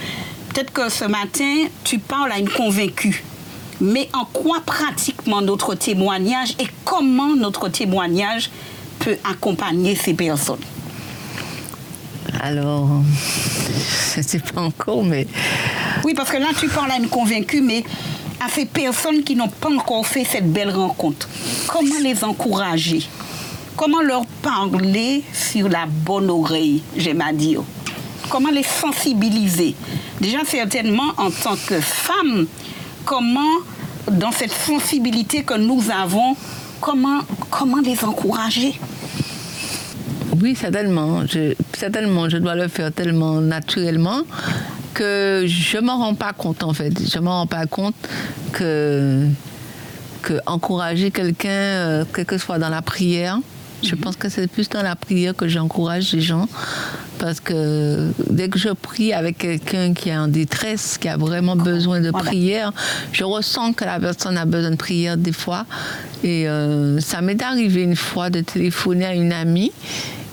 peut-être 0.49 0.73
que 0.73 0.89
ce 0.89 1.05
matin, 1.05 1.67
tu 1.85 1.99
parles 1.99 2.33
à 2.33 2.39
une 2.39 2.49
convaincue, 2.49 3.25
mais 3.81 4.09
en 4.13 4.25
quoi 4.25 4.61
pratiquement 4.65 5.41
notre 5.41 5.75
témoignage 5.75 6.51
et 6.61 6.67
comment 6.85 7.35
notre 7.35 7.69
témoignage 7.69 8.51
peut 8.99 9.17
accompagner 9.29 9.97
ces 9.97 10.15
personnes? 10.15 10.61
Alors, 12.41 12.89
je 14.15 14.19
ne 14.21 14.23
sais 14.25 14.39
pas 14.39 14.61
encore, 14.63 15.05
mais 15.05 15.27
Oui, 16.05 16.15
parce 16.15 16.31
que 16.31 16.37
là, 16.39 16.49
tu 16.59 16.69
parles 16.69 16.91
à 16.93 16.97
une 16.97 17.09
convaincue, 17.09 17.61
mais 17.61 17.85
à 18.45 18.49
ces 18.49 18.67
personnes 18.67 19.23
qui 19.23 19.37
n'ont 19.37 19.49
pas 19.49 19.71
encore 19.71 20.07
fait 20.07 20.25
cette 20.25 20.53
belle 20.53 20.71
rencontre, 20.71 21.29
comment 21.69 21.99
les 22.03 22.25
encourager? 22.25 23.03
Comment 23.77 24.03
leur 24.03 24.27
parler 24.27 25.23
sur 25.33 25.69
la 25.69 25.87
bonne 25.87 26.29
oreille, 26.29 26.83
j'aime 26.97 27.21
à 27.23 27.33
dire? 27.33 27.63
Comment 28.29 28.51
les 28.51 28.63
sensibiliser? 28.63 29.75
Déjà, 30.21 30.39
certainement, 30.45 31.13
en 31.17 31.31
tant 31.31 31.57
que 31.67 31.81
femme, 31.81 32.47
comment, 33.05 33.59
dans 34.11 34.33
cette 34.33 34.53
sensibilité 34.53 35.43
que 35.43 35.55
nous 35.55 35.83
avons, 35.91 36.37
comment, 36.81 37.21
comment 37.51 37.81
les 37.81 38.05
encourager? 38.05 38.79
Oui, 40.41 40.57
certainement. 40.57 41.23
Certainement, 41.79 42.29
je 42.29 42.39
dois 42.39 42.55
le 42.55 42.69
faire 42.69 42.93
tellement 42.93 43.41
naturellement 43.41 44.23
que 44.95 45.45
je 45.47 45.79
m'en 45.79 45.99
rends 45.99 46.15
pas 46.15 46.33
compte 46.33 46.63
en 46.63 46.73
fait. 46.73 46.93
Je 47.09 47.19
m'en 47.19 47.41
rends 47.41 47.47
pas 47.47 47.67
compte 47.67 47.95
que, 48.53 49.27
que 50.23 50.35
encourager 50.47 51.11
quelqu'un, 51.11 51.49
euh, 51.49 52.05
quel 52.15 52.25
que 52.25 52.39
soit 52.39 52.59
dans 52.59 52.69
la 52.69 52.83
prière, 52.83 53.39
je 53.83 53.97
pense 53.97 54.17
que 54.17 54.29
c'est 54.29 54.47
plus 54.47 54.69
dans 54.69 54.83
la 54.83 54.95
prière 54.95 55.35
que 55.35 55.49
j'encourage 55.49 56.13
les 56.13 56.21
gens. 56.21 56.47
Parce 57.19 57.41
que 57.41 58.13
dès 58.31 58.49
que 58.49 58.59
je 58.59 58.71
prie 58.71 59.13
avec 59.13 59.39
quelqu'un 59.39 59.93
qui 59.93 60.09
est 60.09 60.17
en 60.17 60.29
détresse, 60.29 60.99
qui 60.99 61.09
a 61.09 61.17
vraiment 61.17 61.57
besoin 61.57 62.01
de 62.01 62.11
prière, 62.11 62.73
je 63.13 63.25
ressens 63.25 63.73
que 63.73 63.85
la 63.85 63.99
personne 64.01 64.37
a 64.37 64.45
besoin 64.45 64.71
de 64.71 64.77
prière 64.77 65.17
des 65.17 65.33
fois. 65.33 65.67
Et 66.25 66.49
euh, 66.49 67.01
ça 67.01 67.21
m'est 67.21 67.43
arrivé 67.43 67.83
une 67.83 67.97
fois 67.97 68.31
de 68.31 68.41
téléphoner 68.41 69.07
à 69.07 69.15
une 69.15 69.33
amie 69.33 69.73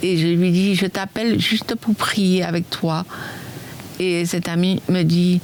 et 0.02 0.17
je 0.17 0.28
lui 0.28 0.52
dis, 0.52 0.76
je 0.76 0.86
t'appelle 0.86 1.39
juste 1.39 1.76
pour 1.76 1.95
prier 1.95 2.43
avec 2.43 2.69
toi. 2.69 3.06
Et 3.99 4.25
cette 4.25 4.47
amie 4.47 4.81
me 4.88 5.03
dit, 5.03 5.41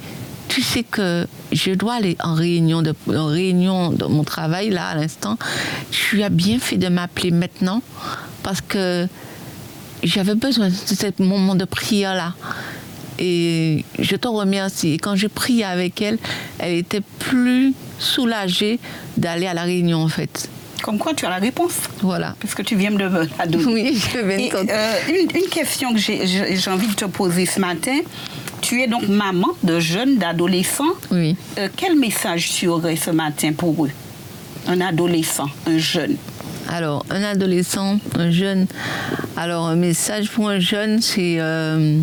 tu 0.48 0.62
sais 0.62 0.82
que 0.82 1.26
je 1.52 1.72
dois 1.72 1.94
aller 1.94 2.16
en 2.22 2.34
réunion 2.34 2.82
de, 2.82 2.94
en 3.08 3.26
réunion 3.26 3.90
de 3.90 4.04
mon 4.06 4.24
travail 4.24 4.70
là 4.70 4.88
à 4.88 4.94
l'instant. 4.94 5.38
Tu 5.90 6.22
as 6.22 6.30
bien 6.30 6.58
fait 6.58 6.76
de 6.76 6.88
m'appeler 6.88 7.30
maintenant 7.30 7.82
parce 8.42 8.60
que 8.60 9.06
j'avais 10.02 10.34
besoin 10.34 10.68
de 10.68 10.74
ce 10.74 11.22
moment 11.22 11.54
de 11.54 11.64
prière 11.64 12.14
là. 12.14 12.34
Et 13.18 13.84
je 13.98 14.16
te 14.16 14.28
remercie. 14.28 14.92
Et 14.94 14.98
quand 14.98 15.16
j'ai 15.16 15.28
prié 15.28 15.64
avec 15.64 16.00
elle, 16.02 16.18
elle 16.58 16.74
était 16.74 17.00
plus 17.18 17.74
soulagée 17.98 18.78
d'aller 19.16 19.46
à 19.46 19.54
la 19.54 19.62
réunion 19.62 20.02
en 20.02 20.08
fait. 20.08 20.48
Comme 20.82 20.98
quoi, 20.98 21.14
tu 21.14 21.24
as 21.24 21.30
la 21.30 21.36
réponse 21.36 21.74
Voilà. 22.02 22.36
Puisque 22.38 22.62
tu 22.62 22.76
viens 22.76 22.90
de 22.90 22.96
me 23.08 23.28
la 23.38 23.46
donner. 23.46 23.64
Oui, 23.72 23.98
je 24.12 24.18
vais 24.18 24.44
Et, 24.44 24.52
euh, 24.54 24.92
une, 25.08 25.42
une 25.42 25.48
question 25.48 25.92
que 25.92 25.98
j'ai 25.98 26.70
envie 26.70 26.86
de 26.86 26.94
te 26.94 27.06
poser 27.06 27.46
ce 27.46 27.58
matin. 27.58 27.98
Tu 28.66 28.82
es 28.82 28.88
donc 28.88 29.06
maman 29.06 29.50
de 29.62 29.78
jeunes, 29.78 30.18
d'adolescents. 30.18 30.96
Oui. 31.12 31.36
Euh, 31.56 31.68
quel 31.76 31.96
message 31.96 32.50
tu 32.50 32.66
aurais 32.66 32.96
ce 32.96 33.12
matin 33.12 33.52
pour 33.52 33.86
eux? 33.86 33.92
Un 34.66 34.80
adolescent, 34.80 35.46
un 35.68 35.78
jeune. 35.78 36.16
Alors, 36.68 37.06
un 37.08 37.22
adolescent, 37.22 38.00
un 38.18 38.32
jeune. 38.32 38.66
Alors, 39.36 39.66
un 39.68 39.76
message 39.76 40.30
pour 40.30 40.48
un 40.48 40.58
jeune, 40.58 41.00
c'est 41.00 41.36
euh, 41.38 42.00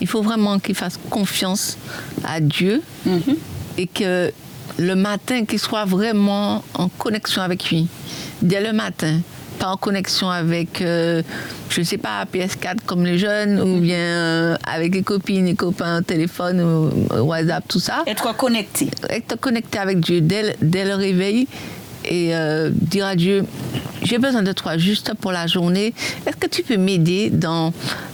il 0.00 0.06
faut 0.06 0.22
vraiment 0.22 0.58
qu'il 0.58 0.74
fasse 0.74 0.98
confiance 1.10 1.76
à 2.24 2.40
Dieu 2.40 2.80
Mhm. 3.04 3.36
et 3.76 3.86
que 3.86 4.32
le 4.78 4.94
matin, 4.96 5.44
qu'il 5.44 5.58
soit 5.58 5.84
vraiment 5.84 6.64
en 6.72 6.88
connexion 6.88 7.42
avec 7.42 7.68
lui, 7.68 7.86
dès 8.40 8.62
le 8.62 8.72
matin. 8.72 9.20
Pas 9.58 9.68
en 9.68 9.76
connexion 9.76 10.28
avec, 10.28 10.82
euh, 10.82 11.22
je 11.68 11.80
ne 11.80 11.84
sais 11.86 11.98
pas, 11.98 12.24
PS4 12.24 12.78
comme 12.84 13.04
les 13.04 13.16
jeunes, 13.18 13.60
ou 13.60 13.80
bien 13.80 13.96
euh, 13.96 14.56
avec 14.64 14.94
les 14.94 15.02
copines, 15.02 15.46
les 15.46 15.54
copains, 15.54 16.02
téléphone, 16.02 16.60
ou, 16.60 17.14
WhatsApp, 17.24 17.64
tout 17.68 17.78
ça 17.80 18.02
Être 18.06 18.36
connecté. 18.36 18.88
être 19.10 19.38
connecté 19.38 19.78
avec 19.78 20.00
Dieu 20.00 20.20
dès, 20.20 20.42
le- 20.42 20.52
dès 20.62 20.84
le 20.84 20.94
réveil 20.94 21.46
et 22.04 22.34
euh, 22.34 22.70
dire 22.72 23.06
à 23.06 23.14
Dieu, 23.14 23.44
j'ai 24.04 24.18
besoin 24.18 24.42
de 24.42 24.52
toi 24.52 24.78
juste 24.78 25.14
pour 25.14 25.32
la 25.32 25.46
journée. 25.46 25.94
Est-ce 26.26 26.36
que 26.36 26.46
tu 26.46 26.62
peux 26.62 26.76
m'aider 26.76 27.30
dans, 27.30 27.72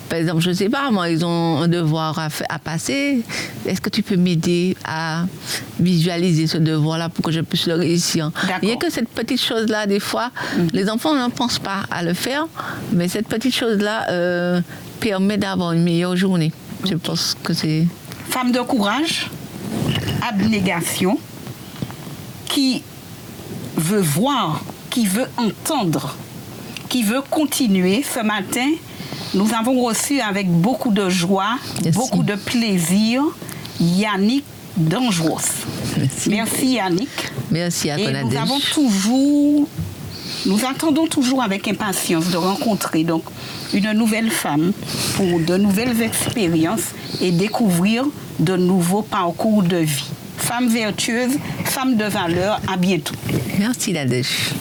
par 0.09 0.19
exemple, 0.19 0.41
je 0.41 0.51
ne 0.51 0.55
sais 0.55 0.69
pas, 0.69 0.91
moi, 0.91 1.11
ils 1.11 1.25
ont 1.25 1.59
un 1.59 1.69
devoir 1.69 2.19
à, 2.19 2.59
passer. 2.59 3.23
Est-ce 3.67 3.81
que 3.81 3.91
tu 3.91 4.03
peux 4.03 4.17
m'aider 4.17 4.77
à 4.85 5.25
visualiser 5.79 6.47
ce 6.47 6.59
devoir-là 6.59 7.09
pour 7.09 7.25
que 7.25 7.33
je 7.33 7.41
puisse 7.41 7.67
le 7.67 7.75
réussir? 7.75 8.31
Il 8.63 8.69
n'y 8.69 8.75
a 8.75 8.77
que 8.77 8.91
cette 8.91 9.09
petite 9.09 9.41
chose-là, 9.41 9.87
des 9.87 10.01
fois, 10.01 10.31
les 10.73 10.89
enfants 10.89 11.15
ne 11.15 11.31
pensent 11.31 11.59
pas 11.59 11.83
à 11.91 12.03
le 12.03 12.15
faire, 12.15 12.47
mais 12.93 13.09
cette 13.09 13.29
petite 13.29 13.55
chose-là 13.55 14.11
euh, 14.11 14.61
permet 15.01 15.37
d'avoir 15.37 15.73
une 15.73 15.83
meilleure 15.83 16.17
journée. 16.17 16.53
Je 16.85 16.95
pense 16.95 17.37
que 17.43 17.53
c'est... 17.53 17.87
Femme 18.29 18.53
de 18.53 18.61
courage, 18.61 19.31
abnégation, 20.27 21.19
qui 22.47 22.83
veut 23.77 24.01
voir, 24.01 24.63
qui 24.99 25.07
veut 25.07 25.29
entendre, 25.37 26.17
qui 26.89 27.05
veut 27.05 27.21
continuer. 27.31 28.03
Ce 28.03 28.19
matin, 28.19 28.69
nous 29.33 29.47
avons 29.57 29.81
reçu 29.81 30.21
avec 30.21 30.51
beaucoup 30.51 30.91
de 30.91 31.09
joie, 31.09 31.57
Merci. 31.85 31.97
beaucoup 31.97 32.25
de 32.25 32.35
plaisir, 32.35 33.23
Yannick 33.81 34.43
Dangeros. 34.77 35.39
Merci. 35.97 36.31
Merci 36.31 36.67
Yannick. 36.73 37.09
Merci 37.53 37.91
à 37.91 37.99
Et 38.01 38.25
nous 38.25 38.37
avons 38.37 38.59
toujours, 38.75 39.69
nous 40.47 40.65
attendons 40.69 41.07
toujours 41.07 41.45
avec 41.45 41.69
impatience 41.69 42.31
de 42.31 42.37
rencontrer 42.37 43.05
donc 43.05 43.23
une 43.73 43.93
nouvelle 43.93 44.33
femme 44.33 44.73
pour 45.15 45.39
de 45.39 45.57
nouvelles 45.59 46.03
expériences 46.03 46.89
et 47.21 47.31
découvrir 47.31 48.05
de 48.41 48.57
nouveaux 48.57 49.03
parcours 49.03 49.63
de 49.63 49.77
vie. 49.77 50.07
Femme 50.39 50.67
vertueuse, 50.69 51.39
femme 51.65 51.97
de 51.97 52.05
valeur, 52.05 52.61
à 52.73 52.77
bientôt. 52.77 53.15
Merci 53.61 53.93
Nadège. 53.93 54.55